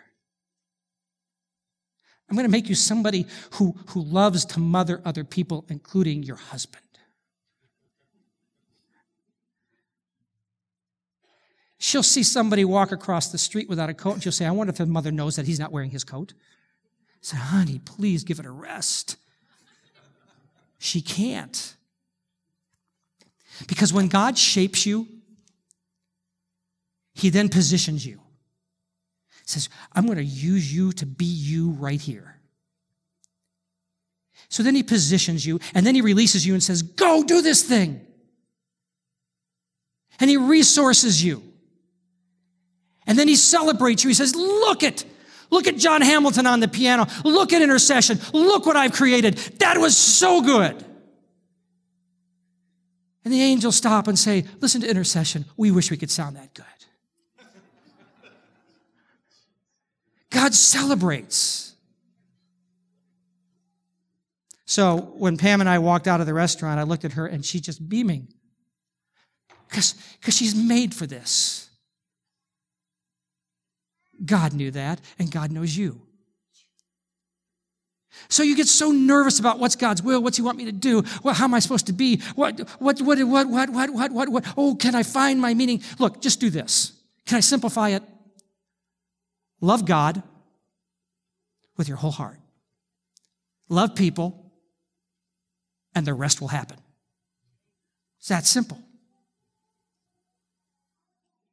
I'm 2.29 2.37
going 2.37 2.47
to 2.47 2.53
make 2.53 2.69
you 2.69 2.75
somebody 2.75 3.27
who, 3.53 3.75
who 3.89 4.03
loves 4.03 4.45
to 4.47 4.61
mother 4.61 5.01
other 5.05 5.25
people, 5.25 5.65
including 5.69 6.23
your 6.23 6.37
husband. 6.37 6.83
She'll 11.79 12.03
see 12.03 12.23
somebody 12.23 12.65
walk 12.65 12.93
across 12.93 13.29
the 13.29 13.39
street 13.39 13.69
without 13.69 13.89
a 13.89 13.95
coat 13.95 14.15
and 14.15 14.23
she'll 14.23 14.33
say, 14.33 14.45
I 14.45 14.51
wonder 14.51 14.73
if 14.73 14.79
the 14.79 14.87
mother 14.87 15.13
knows 15.13 15.37
that 15.37 15.47
he's 15.47 15.61
not 15.61 15.73
wearing 15.73 15.91
his 15.91 16.05
coat. 16.05 16.35
I 16.37 17.19
said, 17.23 17.39
honey, 17.39 17.81
please 17.85 18.25
give 18.25 18.41
it 18.41 18.47
a 18.47 18.51
rest. 18.51 19.17
She 20.79 21.01
can't. 21.01 21.77
Because 23.67 23.93
when 23.93 24.09
God 24.09 24.37
shapes 24.37 24.87
you, 24.87 25.07
he 27.15 27.31
then 27.31 27.49
positions 27.49 28.05
you. 28.05 28.21
Says, 29.49 29.71
I'm 29.95 30.05
going 30.05 30.19
to 30.19 30.25
use 30.25 30.75
you 30.75 30.93
to 30.93 31.07
be 31.07 31.25
you 31.25 31.71
right 31.71 31.99
here. 31.99 32.39
So 34.51 34.63
then 34.63 34.75
he 34.75 34.83
positions 34.83 35.47
you, 35.47 35.59
and 35.75 35.87
then 35.87 35.95
he 35.95 36.03
releases 36.03 36.47
you 36.47 36.53
and 36.53 36.63
says, 36.63 36.83
Go 36.83 37.25
do 37.25 37.41
this 37.41 37.63
thing. 37.63 38.07
And 40.21 40.29
he 40.29 40.37
resources 40.37 41.25
you. 41.25 41.43
And 43.07 43.19
then 43.19 43.27
he 43.27 43.37
celebrates 43.37 44.05
you. 44.05 44.09
He 44.09 44.15
says, 44.15 44.37
Look 44.37 44.83
at, 44.83 45.03
look 45.49 45.67
at 45.67 45.79
John 45.79 46.03
Hamilton 46.03 46.47
on 46.47 46.61
the 46.61 46.69
piano. 46.69 47.07
Look 47.25 47.55
at 47.55 47.63
intercession. 47.63 48.19
Look 48.35 48.67
what 48.67 48.77
I've 48.77 48.93
created. 48.93 49.37
That 49.61 49.79
was 49.79 49.97
so 49.97 50.43
good. 50.43 50.85
And 53.25 53.33
the 53.33 53.41
angels 53.41 53.77
stop 53.77 54.09
and 54.09 54.19
say, 54.19 54.45
Listen 54.61 54.83
to 54.83 54.91
intercession. 54.91 55.47
We 55.57 55.71
wish 55.71 55.91
we 55.91 55.97
could 55.97 56.11
sound 56.11 56.37
that 56.37 56.53
good. 56.53 56.67
God 60.31 60.55
celebrates. 60.55 61.75
So 64.67 65.13
when 65.17 65.39
Pam 65.39 65.61
and 65.61 65.69
I 65.69 65.79
walked 65.79 66.07
out 66.07 66.21
of 66.21 66.27
the 66.27 66.35
restaurant, 66.35 66.79
I 66.79 66.83
looked 66.83 67.05
at 67.05 67.13
her 67.13 67.27
and 67.27 67.45
she's 67.45 67.63
just 67.63 67.89
beaming. 67.89 68.29
Because 69.69 69.95
she's 70.29 70.55
made 70.55 70.95
for 70.95 71.07
this. 71.07 71.69
God 74.25 74.53
knew 74.53 74.71
that, 74.73 75.01
and 75.19 75.31
God 75.31 75.53
knows 75.53 75.77
you. 75.77 76.01
So 78.29 78.43
you 78.43 78.57
get 78.57 78.67
so 78.67 78.91
nervous 78.91 79.39
about 79.39 79.59
what's 79.59 79.77
God's 79.77 80.03
will, 80.03 80.23
what's 80.23 80.37
He 80.37 80.43
want 80.43 80.59
me 80.59 80.65
to 80.65 80.73
do, 80.73 81.03
how 81.25 81.45
am 81.45 81.55
I 81.55 81.61
supposed 81.61 81.87
to 81.87 81.93
be, 81.93 82.21
what, 82.35 82.59
what, 82.81 83.01
what, 83.01 83.19
what, 83.21 83.49
what, 83.49 83.71
what, 83.71 83.91
what, 83.91 84.13
what, 84.13 84.29
what, 84.29 84.45
oh, 84.57 84.75
can 84.75 84.95
I 84.95 85.03
find 85.03 85.41
my 85.41 85.55
meaning? 85.55 85.83
Look, 85.99 86.21
just 86.21 86.41
do 86.41 86.51
this. 86.51 86.93
Can 87.27 87.37
I 87.37 87.41
simplify 87.41 87.91
it? 87.91 88.03
Love 89.61 89.85
God 89.85 90.23
with 91.77 91.89
your 91.89 91.97
whole 91.97 92.11
heart. 92.11 92.39
Love 93.69 93.95
people, 93.95 94.53
and 95.95 96.07
the 96.07 96.15
rest 96.15 96.41
will 96.41 96.49
happen. 96.49 96.79
It's 98.19 98.29
that 98.29 98.47
simple. 98.47 98.79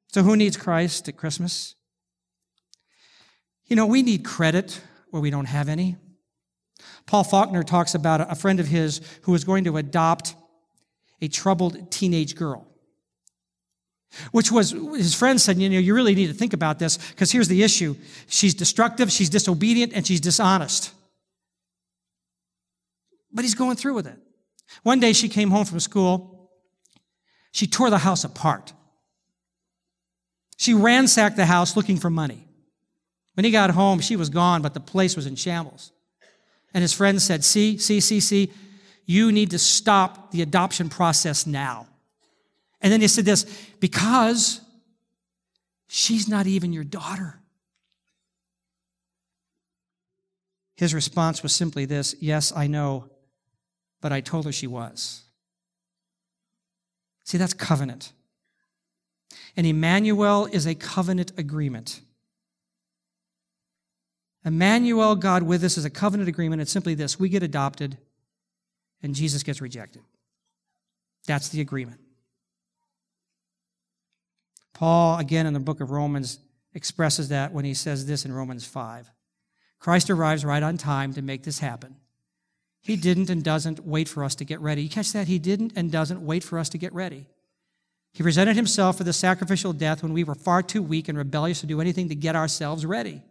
So, 0.07 0.23
who 0.23 0.35
needs 0.35 0.55
Christ 0.55 1.09
at 1.09 1.17
Christmas? 1.17 1.75
You 3.65 3.75
know, 3.75 3.85
we 3.85 4.01
need 4.01 4.23
credit 4.23 4.81
where 5.09 5.21
we 5.21 5.29
don't 5.29 5.45
have 5.45 5.67
any. 5.67 5.97
Paul 7.05 7.23
Faulkner 7.23 7.63
talks 7.63 7.95
about 7.95 8.31
a 8.31 8.35
friend 8.35 8.59
of 8.59 8.67
his 8.67 9.01
who 9.23 9.31
was 9.31 9.43
going 9.43 9.63
to 9.65 9.77
adopt 9.77 10.35
a 11.21 11.27
troubled 11.27 11.91
teenage 11.91 12.35
girl 12.35 12.67
which 14.31 14.51
was 14.51 14.71
his 14.71 15.13
friend 15.13 15.39
said, 15.39 15.57
you 15.57 15.69
know, 15.69 15.79
you 15.79 15.93
really 15.93 16.15
need 16.15 16.27
to 16.27 16.33
think 16.33 16.53
about 16.53 16.79
this 16.79 16.97
because 16.97 17.31
here's 17.31 17.47
the 17.47 17.63
issue. 17.63 17.95
She's 18.27 18.53
destructive, 18.53 19.11
she's 19.11 19.29
disobedient, 19.29 19.93
and 19.93 20.05
she's 20.05 20.21
dishonest. 20.21 20.91
But 23.31 23.43
he's 23.43 23.55
going 23.55 23.75
through 23.75 23.95
with 23.95 24.07
it. 24.07 24.17
One 24.83 24.99
day 24.99 25.13
she 25.13 25.29
came 25.29 25.51
home 25.51 25.65
from 25.65 25.79
school. 25.79 26.49
She 27.51 27.67
tore 27.67 27.89
the 27.89 27.97
house 27.97 28.23
apart. 28.23 28.73
She 30.57 30.73
ransacked 30.73 31.35
the 31.35 31.45
house 31.45 31.75
looking 31.75 31.97
for 31.97 32.09
money. 32.09 32.47
When 33.33 33.43
he 33.43 33.51
got 33.51 33.71
home, 33.71 33.99
she 33.99 34.15
was 34.15 34.29
gone, 34.29 34.61
but 34.61 34.73
the 34.73 34.79
place 34.79 35.15
was 35.15 35.25
in 35.25 35.35
shambles. 35.35 35.91
And 36.73 36.81
his 36.81 36.93
friend 36.93 37.21
said, 37.21 37.43
See, 37.43 37.77
see, 37.77 37.99
see, 37.99 38.19
see, 38.19 38.51
you 39.05 39.31
need 39.31 39.51
to 39.51 39.59
stop 39.59 40.31
the 40.31 40.41
adoption 40.41 40.89
process 40.89 41.45
now. 41.45 41.87
And 42.81 42.91
then 42.91 43.01
he 43.01 43.07
said 43.07 43.25
this 43.25 43.45
because 43.79 44.61
she's 45.87 46.27
not 46.27 46.47
even 46.47 46.73
your 46.73 46.83
daughter. 46.83 47.39
His 50.75 50.93
response 50.93 51.41
was 51.41 51.53
simply 51.53 51.85
this 51.85 52.15
Yes, 52.19 52.51
I 52.55 52.67
know, 52.67 53.09
but 54.01 54.11
I 54.11 54.21
told 54.21 54.45
her 54.45 54.51
she 54.51 54.67
was. 54.67 55.23
See, 57.23 57.37
that's 57.37 57.53
covenant. 57.53 58.11
And 59.57 59.65
Emmanuel 59.65 60.45
is 60.45 60.67
a 60.67 60.75
covenant 60.75 61.31
agreement. 61.37 62.01
Emmanuel, 64.43 65.15
God 65.15 65.41
with 65.41 65.63
us, 65.63 65.77
is 65.77 65.85
a 65.85 65.89
covenant 65.89 66.29
agreement. 66.29 66.61
It's 66.61 66.71
simply 66.71 66.93
this 66.93 67.19
we 67.19 67.29
get 67.29 67.41
adopted, 67.41 67.97
and 69.01 69.15
Jesus 69.15 69.41
gets 69.41 69.59
rejected. 69.59 70.03
That's 71.25 71.49
the 71.49 71.61
agreement. 71.61 71.99
Paul, 74.75 75.17
again 75.17 75.47
in 75.47 75.53
the 75.53 75.59
book 75.59 75.81
of 75.81 75.89
Romans, 75.89 76.37
expresses 76.73 77.29
that 77.29 77.53
when 77.53 77.65
he 77.65 77.73
says 77.73 78.05
this 78.05 78.25
in 78.25 78.33
Romans 78.33 78.65
5. 78.65 79.09
Christ 79.79 80.09
arrives 80.09 80.45
right 80.45 80.61
on 80.61 80.77
time 80.77 81.13
to 81.13 81.21
make 81.21 81.43
this 81.43 81.59
happen. 81.59 81.95
He 82.81 82.97
didn't 82.97 83.29
and 83.29 83.43
doesn't 83.43 83.85
wait 83.85 84.07
for 84.07 84.23
us 84.23 84.35
to 84.35 84.45
get 84.45 84.59
ready. 84.59 84.83
You 84.83 84.89
catch 84.89 85.13
that? 85.13 85.27
He 85.27 85.39
didn't 85.39 85.73
and 85.75 85.91
doesn't 85.91 86.21
wait 86.21 86.43
for 86.43 86.59
us 86.59 86.69
to 86.69 86.77
get 86.77 86.93
ready. 86.93 87.25
He 88.13 88.21
presented 88.21 88.55
himself 88.55 88.97
for 88.97 89.03
the 89.03 89.13
sacrificial 89.13 89.73
death 89.73 90.03
when 90.03 90.13
we 90.13 90.23
were 90.23 90.35
far 90.35 90.61
too 90.61 90.83
weak 90.83 91.07
and 91.07 91.17
rebellious 91.17 91.61
to 91.61 91.65
do 91.65 91.81
anything 91.81 92.09
to 92.09 92.15
get 92.15 92.35
ourselves 92.35 92.85
ready. 92.85 93.23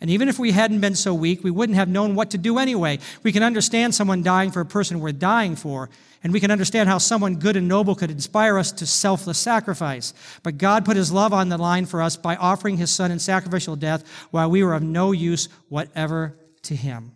And 0.00 0.10
even 0.10 0.28
if 0.28 0.38
we 0.38 0.52
hadn't 0.52 0.80
been 0.80 0.94
so 0.94 1.14
weak, 1.14 1.44
we 1.44 1.50
wouldn't 1.50 1.76
have 1.76 1.88
known 1.88 2.14
what 2.14 2.30
to 2.30 2.38
do 2.38 2.58
anyway. 2.58 2.98
We 3.22 3.32
can 3.32 3.42
understand 3.42 3.94
someone 3.94 4.22
dying 4.22 4.50
for 4.50 4.60
a 4.60 4.66
person 4.66 5.00
worth 5.00 5.18
dying 5.18 5.54
for, 5.54 5.90
and 6.24 6.32
we 6.32 6.40
can 6.40 6.50
understand 6.50 6.88
how 6.88 6.98
someone 6.98 7.36
good 7.36 7.56
and 7.56 7.68
noble 7.68 7.94
could 7.94 8.10
inspire 8.10 8.58
us 8.58 8.72
to 8.72 8.86
selfless 8.86 9.38
sacrifice. 9.38 10.12
But 10.42 10.58
God 10.58 10.84
put 10.84 10.96
his 10.96 11.12
love 11.12 11.32
on 11.32 11.48
the 11.48 11.58
line 11.58 11.86
for 11.86 12.02
us 12.02 12.16
by 12.16 12.36
offering 12.36 12.76
his 12.76 12.90
son 12.90 13.10
in 13.10 13.18
sacrificial 13.18 13.76
death 13.76 14.08
while 14.30 14.50
we 14.50 14.64
were 14.64 14.74
of 14.74 14.82
no 14.82 15.12
use 15.12 15.48
whatever 15.68 16.36
to 16.62 16.74
him. 16.74 17.12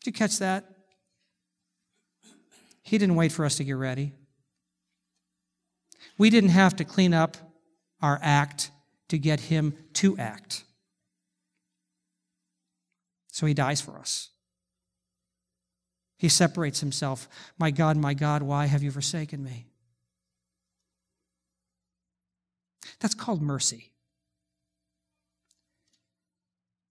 Did 0.00 0.06
you 0.06 0.12
catch 0.12 0.38
that? 0.38 0.64
He 2.82 2.98
didn't 2.98 3.16
wait 3.16 3.32
for 3.32 3.44
us 3.44 3.56
to 3.56 3.64
get 3.64 3.72
ready. 3.72 4.12
We 6.18 6.30
didn't 6.30 6.50
have 6.50 6.76
to 6.76 6.84
clean 6.84 7.14
up 7.14 7.36
our 8.02 8.18
act 8.22 8.70
to 9.08 9.18
get 9.18 9.40
him 9.40 9.74
to 9.94 10.16
act. 10.18 10.64
So 13.34 13.46
he 13.46 13.54
dies 13.54 13.80
for 13.80 13.98
us. 13.98 14.30
He 16.18 16.28
separates 16.28 16.78
himself. 16.78 17.28
My 17.58 17.72
God, 17.72 17.96
my 17.96 18.14
God, 18.14 18.44
why 18.44 18.66
have 18.66 18.84
you 18.84 18.92
forsaken 18.92 19.42
me? 19.42 19.66
That's 23.00 23.16
called 23.16 23.42
mercy. 23.42 23.90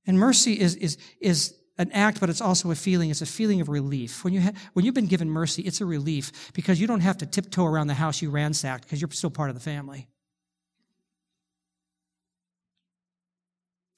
And 0.06 0.20
mercy 0.20 0.60
is, 0.60 0.76
is, 0.76 0.98
is 1.22 1.56
an 1.78 1.90
act, 1.94 2.20
but 2.20 2.30
it's 2.30 2.42
also 2.42 2.72
a 2.72 2.76
feeling. 2.76 3.10
It's 3.10 3.22
a 3.22 3.26
feeling 3.26 3.62
of 3.62 3.70
relief. 3.70 4.26
When, 4.26 4.34
you 4.34 4.42
ha- 4.42 4.52
when 4.74 4.84
you've 4.84 4.94
been 4.94 5.06
given 5.06 5.30
mercy, 5.30 5.62
it's 5.62 5.80
a 5.80 5.86
relief 5.86 6.52
because 6.52 6.78
you 6.78 6.88
don't 6.88 7.00
have 7.00 7.20
to 7.20 7.26
tiptoe 7.26 7.66
around 7.66 7.88
the 7.88 7.94
house 7.94 8.22
you 8.22 8.30
ransacked 8.30 8.84
because 8.84 9.00
you're 9.00 9.12
still 9.12 9.32
part 9.32 9.48
of 9.48 9.56
the 9.56 9.62
family. 9.62 10.10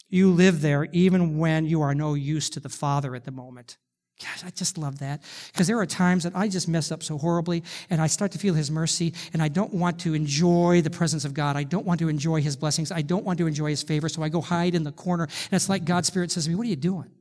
You 0.09 0.31
live 0.31 0.61
there 0.61 0.87
even 0.91 1.37
when 1.37 1.65
you 1.65 1.81
are 1.81 1.95
no 1.95 2.13
use 2.13 2.49
to 2.51 2.59
the 2.59 2.69
Father 2.69 3.15
at 3.15 3.25
the 3.25 3.31
moment. 3.31 3.77
Gosh, 4.21 4.45
I 4.45 4.49
just 4.49 4.77
love 4.77 4.99
that. 4.99 5.21
Because 5.51 5.67
there 5.67 5.77
are 5.79 5.85
times 5.85 6.23
that 6.23 6.33
I 6.35 6.47
just 6.47 6.69
mess 6.69 6.89
up 6.89 7.03
so 7.03 7.17
horribly 7.17 7.63
and 7.89 8.01
I 8.01 8.07
start 8.07 8.31
to 8.31 8.37
feel 8.37 8.53
His 8.53 8.71
mercy 8.71 9.13
and 9.33 9.41
I 9.41 9.49
don't 9.49 9.73
want 9.73 9.99
to 10.01 10.13
enjoy 10.13 10.81
the 10.81 10.89
presence 10.89 11.25
of 11.25 11.33
God. 11.33 11.57
I 11.57 11.63
don't 11.63 11.85
want 11.85 11.99
to 11.99 12.07
enjoy 12.07 12.41
His 12.41 12.55
blessings. 12.55 12.91
I 12.91 13.01
don't 13.01 13.25
want 13.25 13.39
to 13.39 13.47
enjoy 13.47 13.71
His 13.71 13.83
favor. 13.83 14.07
So 14.07 14.23
I 14.23 14.29
go 14.29 14.39
hide 14.39 14.73
in 14.73 14.83
the 14.83 14.93
corner 14.93 15.23
and 15.23 15.53
it's 15.53 15.67
like 15.67 15.83
God's 15.83 16.07
Spirit 16.07 16.31
says 16.31 16.45
to 16.45 16.49
me, 16.49 16.55
What 16.55 16.65
are 16.65 16.69
you 16.69 16.77
doing? 16.77 17.11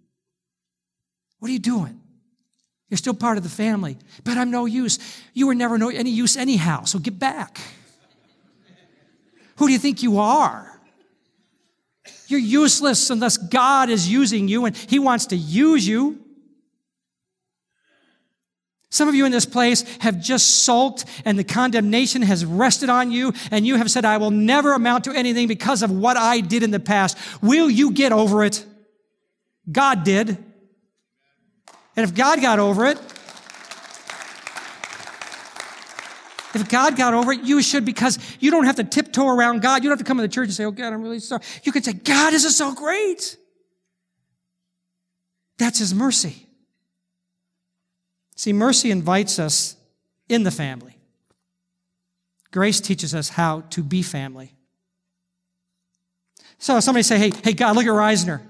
What 1.41 1.49
are 1.49 1.53
you 1.53 1.59
doing? 1.59 2.01
You're 2.91 2.99
still 2.99 3.15
part 3.15 3.39
of 3.39 3.43
the 3.43 3.51
family, 3.51 3.99
but 4.23 4.37
I'm 4.37 4.53
no 4.53 4.67
use. 4.67 5.01
You 5.33 5.49
were 5.49 5.55
never 5.55 5.79
no, 5.79 5.89
any 5.89 6.11
use 6.11 6.37
anyhow, 6.37 6.85
so 6.85 7.01
get 7.01 7.19
back. 7.19 7.59
Who 9.57 9.67
do 9.67 9.73
you 9.73 9.79
think 9.79 10.03
you 10.03 10.19
are? 10.19 10.74
You're 12.27 12.41
useless 12.41 13.11
unless 13.11 13.37
God 13.37 13.91
is 13.91 14.09
using 14.09 14.49
you 14.49 14.65
and 14.65 14.77
He 14.77 14.99
wants 14.99 15.27
to 15.27 15.37
use 15.37 15.87
you. 15.87 16.21
Some 18.91 19.09
of 19.09 19.17
you 19.17 19.27
in 19.27 19.33
this 19.33 19.45
place 19.45 19.83
have 19.99 20.21
just 20.21 20.65
sulked 20.65 21.05
and 21.25 21.37
the 21.37 21.43
condemnation 21.43 22.23
has 22.23 22.45
rested 22.45 22.89
on 22.89 23.11
you 23.11 23.33
and 23.51 23.67
you 23.67 23.75
have 23.75 23.91
said, 23.91 24.05
I 24.05 24.19
will 24.19 24.31
never 24.31 24.73
amount 24.73 25.05
to 25.05 25.13
anything 25.13 25.49
because 25.49 25.83
of 25.83 25.91
what 25.91 26.17
I 26.17 26.41
did 26.41 26.63
in 26.63 26.71
the 26.71 26.79
past. 26.79 27.19
Will 27.43 27.69
you 27.69 27.91
get 27.91 28.13
over 28.13 28.45
it? 28.45 28.65
God 29.71 30.05
did. 30.05 30.29
And 31.97 32.05
if 32.05 32.15
God 32.15 32.41
got 32.41 32.61
over 32.61 32.87
it, 32.87 32.99
If 36.55 36.69
God 36.69 36.97
got 36.97 37.15
over 37.15 37.33
it, 37.33 37.43
you 37.43 37.63
should 37.63 37.85
because 37.85 38.19
you 38.41 38.51
don't 38.51 38.65
have 38.65 38.77
to 38.77 38.85
tiptoe 38.85 39.29
around 39.29 39.63
God. 39.63 39.83
You 39.83 39.91
don't 39.91 39.99
have 39.99 40.05
to 40.05 40.09
come 40.09 40.19
to 40.19 40.23
the 40.23 40.29
church 40.29 40.47
and 40.47 40.55
say, 40.55 40.65
Oh 40.65 40.71
God, 40.71 40.93
I'm 40.93 41.03
really 41.03 41.21
sorry. 41.21 41.43
You 41.63 41.73
can 41.73 41.83
say, 41.83 41.93
God, 41.93 42.33
this 42.33 42.45
is 42.45 42.57
so 42.57 42.75
great. 42.75 43.37
That's 45.59 45.79
His 45.79 45.95
mercy. 45.95 46.47
See, 48.37 48.53
mercy 48.53 48.91
invites 48.91 49.39
us 49.39 49.77
in 50.29 50.43
the 50.43 50.51
family. 50.51 50.97
Grace 52.51 52.81
teaches 52.81 53.15
us 53.15 53.29
how 53.29 53.63
to 53.71 53.83
be 53.83 54.03
family. 54.03 54.55
So 56.59 56.79
somebody 56.81 57.03
say, 57.03 57.19
Hey, 57.19 57.33
hey, 57.43 57.53
God, 57.53 57.77
look 57.77 57.85
at 57.85 57.91
Reisner. 57.91 58.41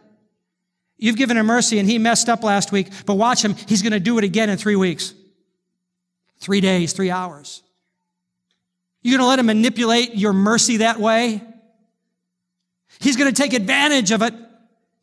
You've 0.96 1.16
given 1.16 1.36
him 1.36 1.46
mercy 1.46 1.78
and 1.78 1.88
he 1.88 1.98
messed 1.98 2.28
up 2.28 2.44
last 2.44 2.70
week, 2.70 2.88
but 3.06 3.14
watch 3.14 3.44
him. 3.44 3.54
He's 3.66 3.82
going 3.82 3.92
to 3.92 4.00
do 4.00 4.16
it 4.18 4.24
again 4.24 4.48
in 4.48 4.56
three 4.56 4.76
weeks, 4.76 5.12
three 6.38 6.60
days, 6.60 6.92
three 6.92 7.10
hours. 7.10 7.62
You're 9.04 9.18
going 9.18 9.26
to 9.26 9.28
let 9.28 9.38
him 9.38 9.46
manipulate 9.46 10.14
your 10.14 10.32
mercy 10.32 10.78
that 10.78 10.98
way? 10.98 11.42
He's 13.00 13.16
going 13.16 13.32
to 13.32 13.42
take 13.42 13.52
advantage 13.52 14.10
of 14.10 14.22
it. 14.22 14.32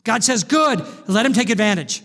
God 0.03 0.23
says, 0.23 0.43
good, 0.43 0.83
let 1.07 1.23
him 1.23 1.33
take 1.33 1.51
advantage. 1.51 2.01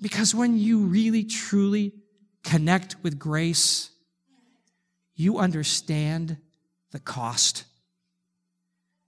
Because 0.00 0.34
when 0.36 0.56
you 0.56 0.86
really, 0.86 1.24
truly 1.24 1.94
connect 2.44 2.94
with 3.02 3.18
grace, 3.18 3.90
you 5.16 5.38
understand 5.38 6.36
the 6.92 7.00
cost. 7.00 7.64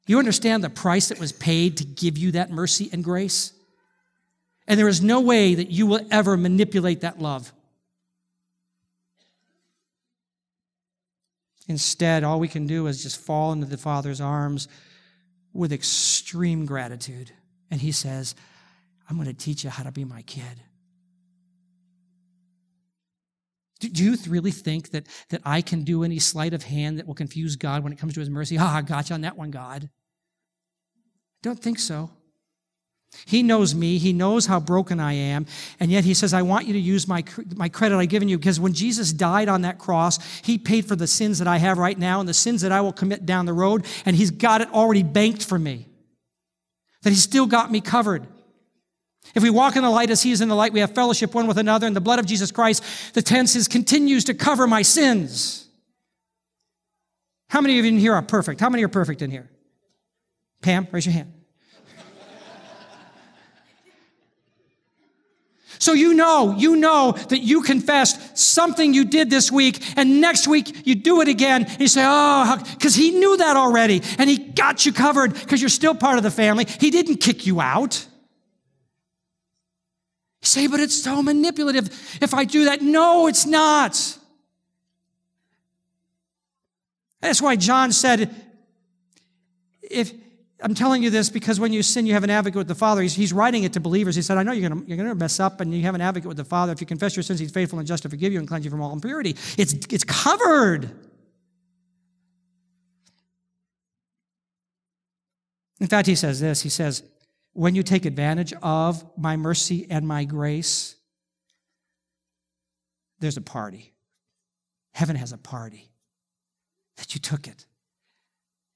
You 0.09 0.19
understand 0.19 0.65
the 0.65 0.71
price 0.71 1.11
that 1.11 1.21
was 1.21 1.31
paid 1.31 1.77
to 1.77 1.85
give 1.85 2.19
you 2.19 2.33
that 2.33 2.51
mercy 2.51 2.91
and 2.93 3.05
grace. 3.05 3.53
And 4.67 4.81
there 4.81 4.89
is 4.89 5.03
no 5.03 5.21
way 5.21 5.55
that 5.55 5.71
you 5.71 5.87
will 5.87 6.05
ever 6.11 6.37
manipulate 6.37 7.03
that 7.03 7.21
love. 7.21 7.53
Instead, 11.69 12.25
all 12.25 12.41
we 12.41 12.49
can 12.49 12.67
do 12.67 12.87
is 12.87 13.03
just 13.03 13.21
fall 13.21 13.53
into 13.53 13.67
the 13.67 13.77
Father's 13.77 14.21
arms 14.21 14.67
with 15.53 15.73
extreme 15.73 16.65
gratitude. 16.67 17.31
And 17.71 17.81
He 17.81 17.93
says, 17.93 18.35
I'm 19.09 19.17
going 19.17 19.29
to 19.29 19.35
teach 19.35 19.65
you 19.65 19.71
how 19.71 19.85
to 19.85 19.93
be 19.93 20.05
my 20.05 20.23
kid. 20.23 20.63
Do 23.81 24.03
you 24.03 24.17
really 24.27 24.51
think 24.51 24.91
that, 24.91 25.07
that 25.29 25.43
I 25.45 25.61
can 25.61 25.85
do 25.85 26.03
any 26.03 26.19
sleight 26.19 26.53
of 26.53 26.65
hand 26.65 26.99
that 26.99 27.07
will 27.07 27.15
confuse 27.15 27.55
God 27.55 27.85
when 27.85 27.93
it 27.93 27.99
comes 27.99 28.15
to 28.15 28.21
His 28.21 28.31
mercy? 28.31 28.57
Ah, 28.59 28.77
I 28.77 28.83
got 28.83 29.11
you 29.11 29.15
on 29.15 29.21
that 29.21 29.37
one, 29.37 29.51
God. 29.51 29.89
Don't 31.43 31.61
think 31.61 31.79
so. 31.79 32.11
He 33.25 33.42
knows 33.42 33.75
me. 33.75 33.99
He 33.99 34.12
knows 34.12 34.47
how 34.47 34.61
broken 34.61 35.01
I 35.01 35.12
am. 35.14 35.47
And 35.81 35.90
yet 35.90 36.05
he 36.05 36.14
says, 36.14 36.33
I 36.33 36.42
want 36.42 36.66
you 36.66 36.73
to 36.75 36.79
use 36.79 37.09
my, 37.09 37.25
my 37.57 37.68
credit 37.68 37.97
I've 37.97 38.09
given 38.09 38.29
you 38.29 38.38
because 38.38 38.61
when 38.61 38.73
Jesus 38.73 39.12
died 39.12 39.49
on 39.49 39.62
that 39.62 39.79
cross, 39.79 40.18
he 40.42 40.59
paid 40.59 40.87
for 40.87 40.97
the 40.97 41.07
sins 41.07 41.38
that 41.38 41.49
I 41.49 41.59
have 41.59 41.79
right 41.79 41.99
now 41.99 42.21
and 42.21 42.29
the 42.29 42.35
sins 42.35 42.62
that 42.62 42.73
I 42.73 42.81
will 42.81 42.92
commit 42.92 43.27
down 43.27 43.47
the 43.47 43.53
road. 43.53 43.87
And 44.05 44.14
he's 44.14 44.31
got 44.31 44.61
it 44.61 44.73
already 44.73 45.03
banked 45.03 45.44
for 45.44 45.59
me. 45.59 45.87
That 47.03 47.11
he's 47.11 47.23
still 47.23 47.47
got 47.47 47.71
me 47.71 47.81
covered. 47.81 48.27
If 49.35 49.42
we 49.42 49.51
walk 49.51 49.77
in 49.77 49.83
the 49.83 49.90
light 49.90 50.11
as 50.11 50.23
he 50.23 50.33
is 50.33 50.40
in 50.40 50.49
the 50.49 50.55
light, 50.55 50.73
we 50.73 50.81
have 50.81 50.94
fellowship 50.94 51.35
one 51.35 51.47
with 51.47 51.59
another. 51.59 51.87
And 51.87 51.94
the 51.94 52.01
blood 52.01 52.18
of 52.18 52.27
Jesus 52.27 52.51
Christ, 52.51 52.83
the 53.14 53.23
tense 53.23 53.57
is 53.57 53.68
continues 53.68 54.25
to 54.25 54.35
cover 54.35 54.66
my 54.66 54.83
sins. 54.83 55.66
How 57.51 57.61
many 57.61 57.79
of 57.79 57.85
you 57.85 57.92
in 57.92 57.99
here 57.99 58.14
are 58.14 58.23
perfect? 58.23 58.61
How 58.61 58.68
many 58.68 58.85
are 58.85 58.88
perfect 58.88 59.23
in 59.23 59.31
here? 59.31 59.49
Pam, 60.62 60.87
raise 60.92 61.07
your 61.07 61.14
hand. 61.14 61.33
So 65.79 65.93
you 65.93 66.14
know, 66.14 66.55
you 66.57 66.77
know 66.77 67.12
that 67.12 67.41
you 67.41 67.62
confessed 67.62 68.37
something 68.37 68.93
you 68.93 69.05
did 69.05 69.31
this 69.31 69.51
week, 69.51 69.83
and 69.97 70.21
next 70.21 70.49
week 70.49 70.87
you 70.87 70.95
do 70.95 71.21
it 71.21 71.29
again. 71.29 71.64
And 71.64 71.81
you 71.81 71.88
say, 71.88 72.05
oh, 72.05 72.62
because 72.75 72.95
he 72.95 73.12
knew 73.12 73.37
that 73.37 73.57
already, 73.57 74.03
and 74.19 74.29
he 74.29 74.38
got 74.38 74.85
you 74.85 74.93
covered 74.93 75.35
because 75.35 75.61
you're 75.61 75.69
still 75.69 75.95
part 75.95 76.17
of 76.17 76.23
the 76.23 76.31
family. 76.31 76.67
He 76.81 76.91
didn't 76.91 77.17
kick 77.19 77.47
you 77.47 77.61
out. 77.61 78.07
You 80.43 80.47
say, 80.47 80.67
but 80.67 80.81
it's 80.81 81.03
so 81.03 81.23
manipulative 81.23 81.88
if 82.21 82.35
I 82.35 82.45
do 82.45 82.67
that. 82.67 82.83
No, 82.83 83.27
it's 83.27 83.47
not. 83.47 84.19
That's 87.21 87.43
why 87.43 87.57
John 87.57 87.93
said, 87.93 88.35
if, 89.83 90.12
I'm 90.61 90.75
telling 90.75 91.03
you 91.03 91.11
this 91.11 91.31
because 91.31 91.61
when 91.61 91.73
you 91.73 91.83
sin, 91.83 92.07
you 92.07 92.14
have 92.14 92.25
an 92.25 92.31
advocate 92.31 92.59
with 92.59 92.68
the 92.68 92.75
Father. 92.75 93.03
He's, 93.03 93.14
he's 93.14 93.33
writing 93.33 93.62
it 93.62 93.73
to 93.75 93.81
believers. 93.81 94.16
He 94.16 94.23
said, 94.23 94.38
I 94.38 94.42
know 94.42 94.53
you're 94.53 94.68
going 94.68 94.87
to 94.87 95.14
mess 95.14 95.38
up, 95.38 95.61
and 95.61 95.73
you 95.73 95.83
have 95.83 95.94
an 95.94 96.01
advocate 96.01 96.27
with 96.27 96.37
the 96.37 96.44
Father. 96.44 96.73
If 96.73 96.81
you 96.81 96.87
confess 96.87 97.14
your 97.14 97.23
sins, 97.23 97.38
he's 97.38 97.53
faithful 97.53 97.79
and 97.79 97.87
just 97.87 98.03
to 98.03 98.09
forgive 98.09 98.33
you 98.33 98.40
and 98.40 98.49
cleanse 98.49 98.64
you 98.64 98.71
from 98.71 98.81
all 98.81 98.92
impurity. 98.92 99.37
It's, 99.57 99.75
it's 99.90 100.05
covered. 100.05 100.90
In 105.81 105.87
fact, 105.87 106.09
he 106.09 106.16
says 106.16 106.40
this 106.40 106.62
He 106.62 106.68
says, 106.68 107.05
When 107.53 107.77
you 107.77 107.85
take 107.85 108.05
advantage 108.05 108.53
of 108.61 109.05
my 109.16 109.37
mercy 109.37 109.87
and 109.88 110.09
my 110.09 110.25
grace, 110.25 110.97
there's 113.21 113.37
a 113.37 113.42
party. 113.42 113.94
Heaven 114.92 115.14
has 115.14 115.33
a 115.33 115.38
party 115.38 115.90
that 116.97 117.14
you 117.14 117.21
took 117.21 117.47
it. 117.47 117.66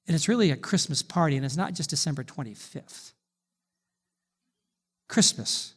And 0.07 0.15
it's 0.15 0.27
really 0.27 0.51
a 0.51 0.57
Christmas 0.57 1.01
party, 1.01 1.37
and 1.37 1.45
it's 1.45 1.57
not 1.57 1.73
just 1.73 1.89
December 1.89 2.23
25th. 2.23 3.13
Christmas. 5.07 5.73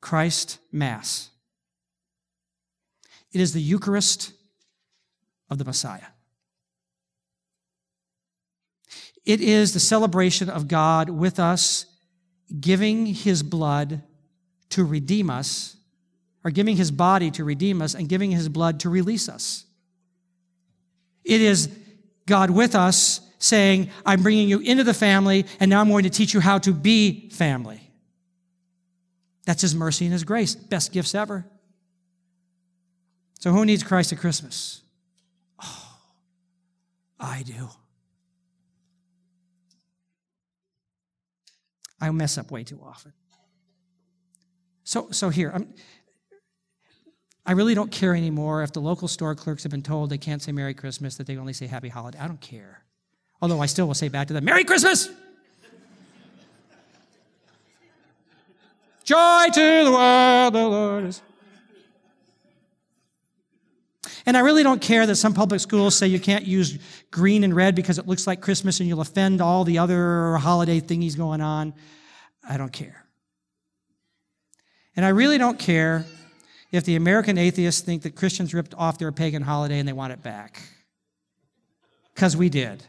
Christ 0.00 0.58
Mass. 0.70 1.30
It 3.32 3.40
is 3.40 3.54
the 3.54 3.62
Eucharist 3.62 4.32
of 5.48 5.58
the 5.58 5.64
Messiah. 5.64 6.08
It 9.24 9.40
is 9.40 9.72
the 9.72 9.80
celebration 9.80 10.50
of 10.50 10.68
God 10.68 11.08
with 11.08 11.38
us, 11.38 11.86
giving 12.60 13.06
his 13.06 13.42
blood 13.42 14.02
to 14.70 14.84
redeem 14.84 15.30
us, 15.30 15.76
or 16.44 16.50
giving 16.50 16.76
his 16.76 16.90
body 16.90 17.30
to 17.30 17.44
redeem 17.44 17.80
us, 17.80 17.94
and 17.94 18.08
giving 18.08 18.32
his 18.32 18.48
blood 18.48 18.80
to 18.80 18.90
release 18.90 19.28
us. 19.28 19.64
It 21.24 21.40
is 21.40 21.68
God 22.26 22.50
with 22.50 22.74
us 22.74 23.20
saying, 23.38 23.90
I'm 24.06 24.22
bringing 24.22 24.48
you 24.48 24.60
into 24.60 24.84
the 24.84 24.94
family, 24.94 25.46
and 25.58 25.68
now 25.68 25.80
I'm 25.80 25.88
going 25.88 26.04
to 26.04 26.10
teach 26.10 26.32
you 26.32 26.40
how 26.40 26.58
to 26.58 26.72
be 26.72 27.28
family. 27.30 27.80
That's 29.44 29.62
His 29.62 29.74
mercy 29.74 30.04
and 30.04 30.12
His 30.12 30.24
grace. 30.24 30.54
Best 30.54 30.92
gifts 30.92 31.14
ever. 31.14 31.44
So, 33.40 33.50
who 33.50 33.64
needs 33.64 33.82
Christ 33.82 34.12
at 34.12 34.20
Christmas? 34.20 34.82
Oh, 35.60 35.98
I 37.18 37.42
do. 37.42 37.68
I 42.00 42.10
mess 42.10 42.38
up 42.38 42.50
way 42.50 42.62
too 42.64 42.80
often. 42.84 43.12
So, 44.84 45.08
so 45.10 45.28
here, 45.28 45.50
I'm, 45.54 45.72
I 47.44 47.52
really 47.52 47.74
don't 47.74 47.90
care 47.90 48.14
anymore 48.14 48.62
if 48.62 48.72
the 48.72 48.80
local 48.80 49.08
store 49.08 49.34
clerks 49.34 49.64
have 49.64 49.72
been 49.72 49.82
told 49.82 50.10
they 50.10 50.18
can't 50.18 50.40
say 50.40 50.52
Merry 50.52 50.74
Christmas, 50.74 51.16
that 51.16 51.26
they 51.26 51.36
only 51.36 51.52
say 51.52 51.66
Happy 51.66 51.88
Holiday. 51.88 52.18
I 52.18 52.28
don't 52.28 52.40
care. 52.40 52.84
Although 53.40 53.60
I 53.60 53.66
still 53.66 53.86
will 53.86 53.94
say 53.94 54.08
back 54.08 54.28
to 54.28 54.34
them, 54.34 54.44
Merry 54.44 54.64
Christmas! 54.64 55.08
Joy 59.04 59.46
to 59.52 59.84
the 59.84 59.90
world, 59.90 60.54
the 60.54 60.68
Lord 60.68 61.04
is. 61.04 61.22
And 64.24 64.36
I 64.36 64.40
really 64.40 64.62
don't 64.62 64.80
care 64.80 65.04
that 65.04 65.16
some 65.16 65.34
public 65.34 65.60
schools 65.60 65.96
say 65.96 66.06
you 66.06 66.20
can't 66.20 66.46
use 66.46 66.78
green 67.10 67.42
and 67.42 67.54
red 67.54 67.74
because 67.74 67.98
it 67.98 68.06
looks 68.06 68.26
like 68.26 68.40
Christmas 68.40 68.78
and 68.78 68.88
you'll 68.88 69.00
offend 69.00 69.40
all 69.40 69.64
the 69.64 69.78
other 69.78 70.36
holiday 70.36 70.80
thingies 70.80 71.16
going 71.16 71.40
on. 71.40 71.74
I 72.48 72.56
don't 72.56 72.72
care. 72.72 73.04
And 74.94 75.04
I 75.04 75.08
really 75.08 75.38
don't 75.38 75.58
care 75.58 76.06
if 76.72 76.84
the 76.84 76.96
American 76.96 77.36
atheists 77.36 77.82
think 77.82 78.02
that 78.02 78.16
Christians 78.16 78.54
ripped 78.54 78.74
off 78.76 78.98
their 78.98 79.12
pagan 79.12 79.42
holiday 79.42 79.78
and 79.78 79.86
they 79.86 79.92
want 79.92 80.14
it 80.14 80.22
back. 80.22 80.62
Because 82.14 82.36
we 82.36 82.48
did. 82.48 82.82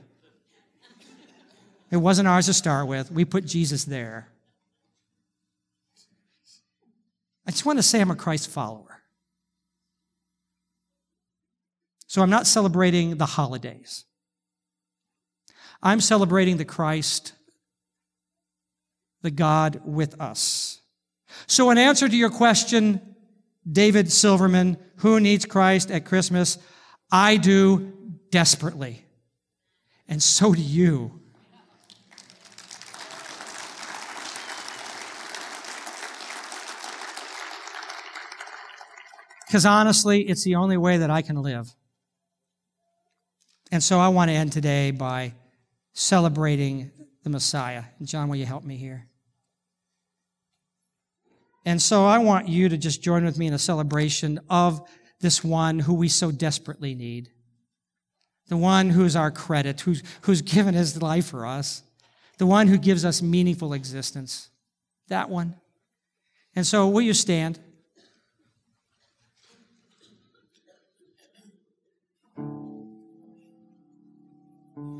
It 1.92 1.98
wasn't 1.98 2.28
ours 2.28 2.48
to 2.48 2.54
start 2.54 2.88
with. 2.88 3.12
We 3.12 3.26
put 3.26 3.46
Jesus 3.46 3.84
there. 3.84 4.30
I 7.46 7.52
just 7.52 7.66
want 7.66 7.78
to 7.78 7.84
say 7.84 8.00
I'm 8.00 8.10
a 8.10 8.16
Christ 8.16 8.50
follower. 8.50 9.02
So 12.08 12.22
I'm 12.22 12.30
not 12.30 12.48
celebrating 12.48 13.18
the 13.18 13.26
holidays. 13.26 14.06
I'm 15.82 16.00
celebrating 16.00 16.56
the 16.56 16.66
Christ, 16.66 17.34
the 19.22 19.32
God 19.32 19.82
with 19.84 20.20
us. 20.22 20.80
So, 21.48 21.70
in 21.72 21.78
answer 21.78 22.08
to 22.08 22.16
your 22.16 22.30
question, 22.30 23.13
David 23.70 24.12
Silverman, 24.12 24.78
who 24.98 25.20
needs 25.20 25.46
Christ 25.46 25.92
at 25.92 26.06
Christmas? 26.06 26.58
I 27.12 27.38
do 27.38 27.94
desperately. 28.32 29.06
And 30.08 30.22
so 30.22 30.54
do 30.54 30.62
you. 30.62 31.20
Because 39.48 39.66
honestly, 39.68 40.22
it's 40.22 40.44
the 40.44 40.56
only 40.56 40.78
way 40.78 40.98
that 40.98 41.12
I 41.12 41.22
can 41.22 41.42
live. 41.42 41.76
And 43.72 43.84
so 43.84 44.00
I 44.00 44.08
want 44.08 44.30
to 44.30 44.36
end 44.36 44.52
today 44.52 44.92
by 44.92 45.36
celebrating 45.94 46.92
the 47.24 47.30
Messiah. 47.30 47.84
John, 48.02 48.30
will 48.30 48.36
you 48.36 48.48
help 48.48 48.64
me 48.64 48.78
here? 48.78 49.08
And 51.66 51.82
so 51.82 52.06
I 52.06 52.18
want 52.18 52.50
you 52.50 52.70
to 52.70 52.78
just 52.78 53.02
join 53.02 53.24
with 53.24 53.38
me 53.38 53.48
in 53.48 53.54
a 53.54 53.60
celebration 53.60 54.40
of 54.50 54.82
this 55.22 55.44
one 55.44 55.80
who 55.80 55.94
we 55.94 56.10
so 56.10 56.32
desperately 56.32 56.94
need. 56.94 57.30
The 58.48 58.58
one 58.58 58.90
who's 58.90 59.16
our 59.16 59.32
credit, 59.32 59.82
who's, 59.82 60.04
who's 60.22 60.42
given 60.42 60.74
his 60.74 61.02
life 61.02 61.28
for 61.28 61.46
us. 61.46 61.84
The 62.38 62.46
one 62.46 62.68
who 62.68 62.78
gives 62.78 63.06
us 63.06 63.22
meaningful 63.22 63.74
existence. 63.74 64.50
That 65.08 65.30
one. 65.30 65.56
And 66.56 66.68
so, 66.68 66.88
will 66.88 67.02
you 67.02 67.14
stand? 67.14 67.60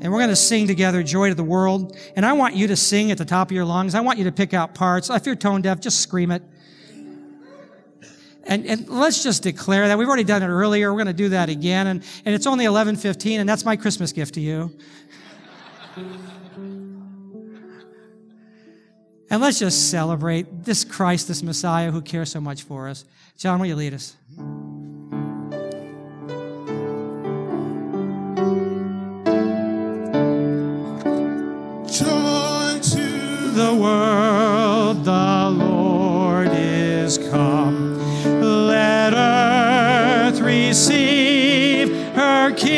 And 0.04 0.12
we're 0.12 0.18
going 0.18 0.28
to 0.28 0.36
sing 0.36 0.66
together 0.66 1.02
Joy 1.02 1.30
to 1.30 1.34
the 1.34 1.44
World. 1.44 1.96
And 2.14 2.26
I 2.26 2.34
want 2.34 2.54
you 2.54 2.66
to 2.66 2.76
sing 2.76 3.10
at 3.10 3.16
the 3.16 3.24
top 3.24 3.48
of 3.48 3.52
your 3.52 3.64
lungs. 3.64 3.94
I 3.94 4.00
want 4.00 4.18
you 4.18 4.24
to 4.24 4.32
pick 4.32 4.52
out 4.52 4.74
parts. 4.74 5.08
If 5.08 5.24
you're 5.24 5.34
tone 5.34 5.62
deaf, 5.62 5.80
just 5.80 6.00
scream 6.00 6.30
it. 6.30 6.42
And, 8.46 8.66
and 8.66 8.88
let's 8.88 9.22
just 9.22 9.42
declare 9.42 9.88
that. 9.88 9.98
We've 9.98 10.06
already 10.08 10.24
done 10.24 10.42
it 10.42 10.48
earlier. 10.48 10.92
We're 10.92 10.98
going 10.98 11.06
to 11.06 11.12
do 11.12 11.30
that 11.30 11.48
again. 11.48 11.86
And, 11.86 12.04
and 12.24 12.34
it's 12.34 12.46
only 12.46 12.66
11.15, 12.66 13.38
and 13.38 13.48
that's 13.48 13.64
my 13.64 13.76
Christmas 13.76 14.12
gift 14.12 14.34
to 14.34 14.40
you. 14.40 14.70
and 19.30 19.40
let's 19.40 19.58
just 19.58 19.90
celebrate 19.90 20.64
this 20.64 20.84
Christ, 20.84 21.28
this 21.28 21.42
Messiah 21.42 21.90
who 21.90 22.02
cares 22.02 22.30
so 22.30 22.40
much 22.40 22.62
for 22.62 22.88
us. 22.88 23.04
John, 23.36 23.58
will 23.60 23.66
you 23.66 23.76
lead 23.76 23.94
us? 23.94 24.14
Receive 40.74 41.88
her 42.16 42.50
King. 42.52 42.74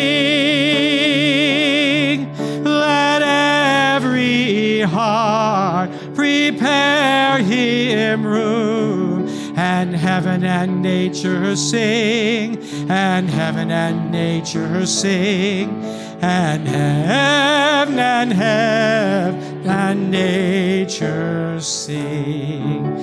Let 2.62 3.22
every 3.22 4.80
heart 4.82 5.88
prepare 6.14 7.38
him 7.38 8.26
room. 8.26 9.26
And 9.56 9.96
heaven 9.96 10.44
and 10.44 10.82
nature 10.82 11.56
sing, 11.56 12.58
and 12.90 13.30
heaven 13.30 13.70
and 13.70 14.10
nature 14.12 14.84
sing, 14.84 15.82
and 16.20 16.68
heaven 16.68 17.98
and 17.98 18.30
heaven 18.30 19.66
and 19.66 20.10
nature 20.10 21.58
sing. 21.62 22.95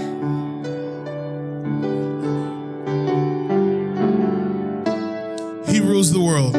World. 6.24 6.56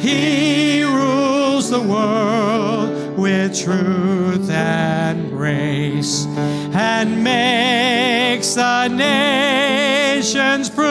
He 0.00 0.84
rules 0.84 1.70
the 1.70 1.80
world 1.80 3.16
with 3.16 3.58
truth 3.58 4.50
and 4.50 5.30
grace 5.30 6.26
and 6.26 7.24
makes 7.24 8.52
the 8.54 8.88
nations 8.88 10.68
prove 10.68 10.84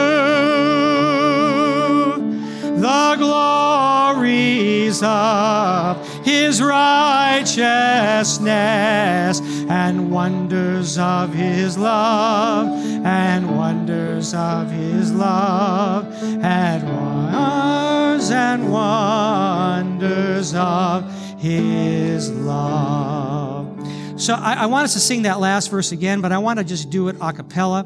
the 2.82 3.16
glories 3.20 5.04
of 5.04 6.26
his 6.26 6.60
righteousness 6.62 9.42
and 9.70 10.10
wonders 10.10 10.98
of 10.98 11.32
his 11.34 11.78
love 11.78 12.68
and 13.06 13.56
wonders 13.56 14.34
of 14.34 14.72
his 14.72 15.12
love 15.12 16.08
and 16.44 16.84
wonders 16.84 17.83
and 18.32 18.72
wonders 18.72 19.94
wonders 20.04 20.54
of 20.54 21.40
his 21.40 22.32
love. 22.32 23.68
So 24.20 24.34
I, 24.34 24.54
I 24.54 24.66
want 24.66 24.86
us 24.86 24.94
to 24.94 25.00
sing 25.00 25.24
that 25.24 25.40
last 25.40 25.72
verse 25.72 25.92
again, 25.92 26.22
but 26.22 26.32
I 26.32 26.38
want 26.38 26.60
to 26.60 26.66
just 26.66 26.90
do 26.90 27.08
it 27.08 27.16
a 27.22 27.34
cappella 27.34 27.84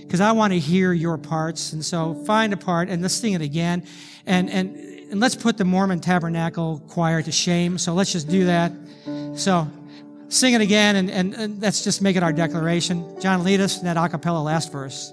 because 0.00 0.20
I 0.20 0.32
want 0.32 0.52
to 0.52 0.58
hear 0.58 0.92
your 0.92 1.18
parts. 1.18 1.72
And 1.72 1.84
so 1.84 2.14
find 2.24 2.52
a 2.52 2.56
part 2.56 2.88
and 2.88 3.02
let's 3.02 3.14
sing 3.14 3.32
it 3.32 3.42
again. 3.42 3.84
And, 4.26 4.48
and, 4.50 4.76
and 5.10 5.20
let's 5.20 5.34
put 5.34 5.58
the 5.58 5.64
Mormon 5.64 6.00
Tabernacle 6.00 6.82
Choir 6.88 7.22
to 7.22 7.32
shame. 7.32 7.78
So 7.78 7.94
let's 7.94 8.12
just 8.12 8.28
do 8.28 8.46
that. 8.46 8.72
So 9.34 9.68
sing 10.28 10.54
it 10.54 10.60
again 10.60 10.96
and, 10.96 11.10
and, 11.10 11.34
and 11.34 11.62
let's 11.62 11.82
just 11.82 12.02
make 12.02 12.16
it 12.16 12.22
our 12.22 12.32
declaration. 12.32 13.20
John, 13.20 13.44
lead 13.44 13.60
us 13.60 13.78
in 13.78 13.84
that 13.84 13.96
a 13.96 14.08
cappella 14.08 14.42
last 14.42 14.72
verse. 14.72 15.12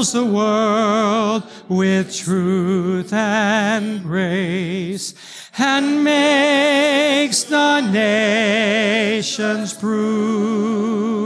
Rules 0.00 0.12
the 0.12 0.24
world 0.24 1.42
with 1.68 2.16
truth 2.16 3.12
and 3.12 4.02
grace 4.02 5.12
and 5.58 6.02
makes 6.02 7.42
the 7.44 7.82
nations 7.82 9.74
prove 9.74 11.20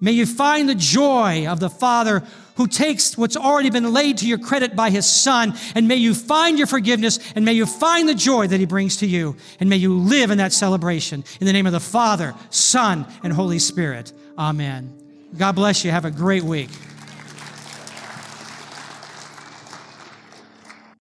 may 0.00 0.12
you 0.12 0.26
find 0.26 0.68
the 0.68 0.74
joy 0.74 1.46
of 1.46 1.60
the 1.60 1.70
Father 1.70 2.22
who 2.56 2.66
takes 2.66 3.16
what's 3.16 3.36
already 3.36 3.70
been 3.70 3.92
laid 3.92 4.18
to 4.18 4.28
your 4.28 4.38
credit 4.38 4.76
by 4.76 4.90
His 4.90 5.06
Son, 5.06 5.54
and 5.74 5.88
may 5.88 5.96
you 5.96 6.14
find 6.14 6.58
your 6.58 6.66
forgiveness, 6.66 7.18
and 7.34 7.44
may 7.44 7.54
you 7.54 7.66
find 7.66 8.08
the 8.08 8.14
joy 8.14 8.46
that 8.46 8.60
He 8.60 8.66
brings 8.66 8.98
to 8.98 9.06
you, 9.06 9.36
and 9.58 9.70
may 9.70 9.76
you 9.76 9.98
live 9.98 10.30
in 10.30 10.38
that 10.38 10.52
celebration. 10.52 11.24
In 11.40 11.46
the 11.46 11.52
name 11.52 11.66
of 11.66 11.72
the 11.72 11.80
Father, 11.80 12.34
Son, 12.50 13.06
and 13.22 13.32
Holy 13.32 13.58
Spirit. 13.58 14.12
Amen. 14.38 14.98
God 15.36 15.52
bless 15.52 15.84
you. 15.84 15.90
Have 15.90 16.04
a 16.04 16.10
great 16.10 16.42
week. 16.42 16.68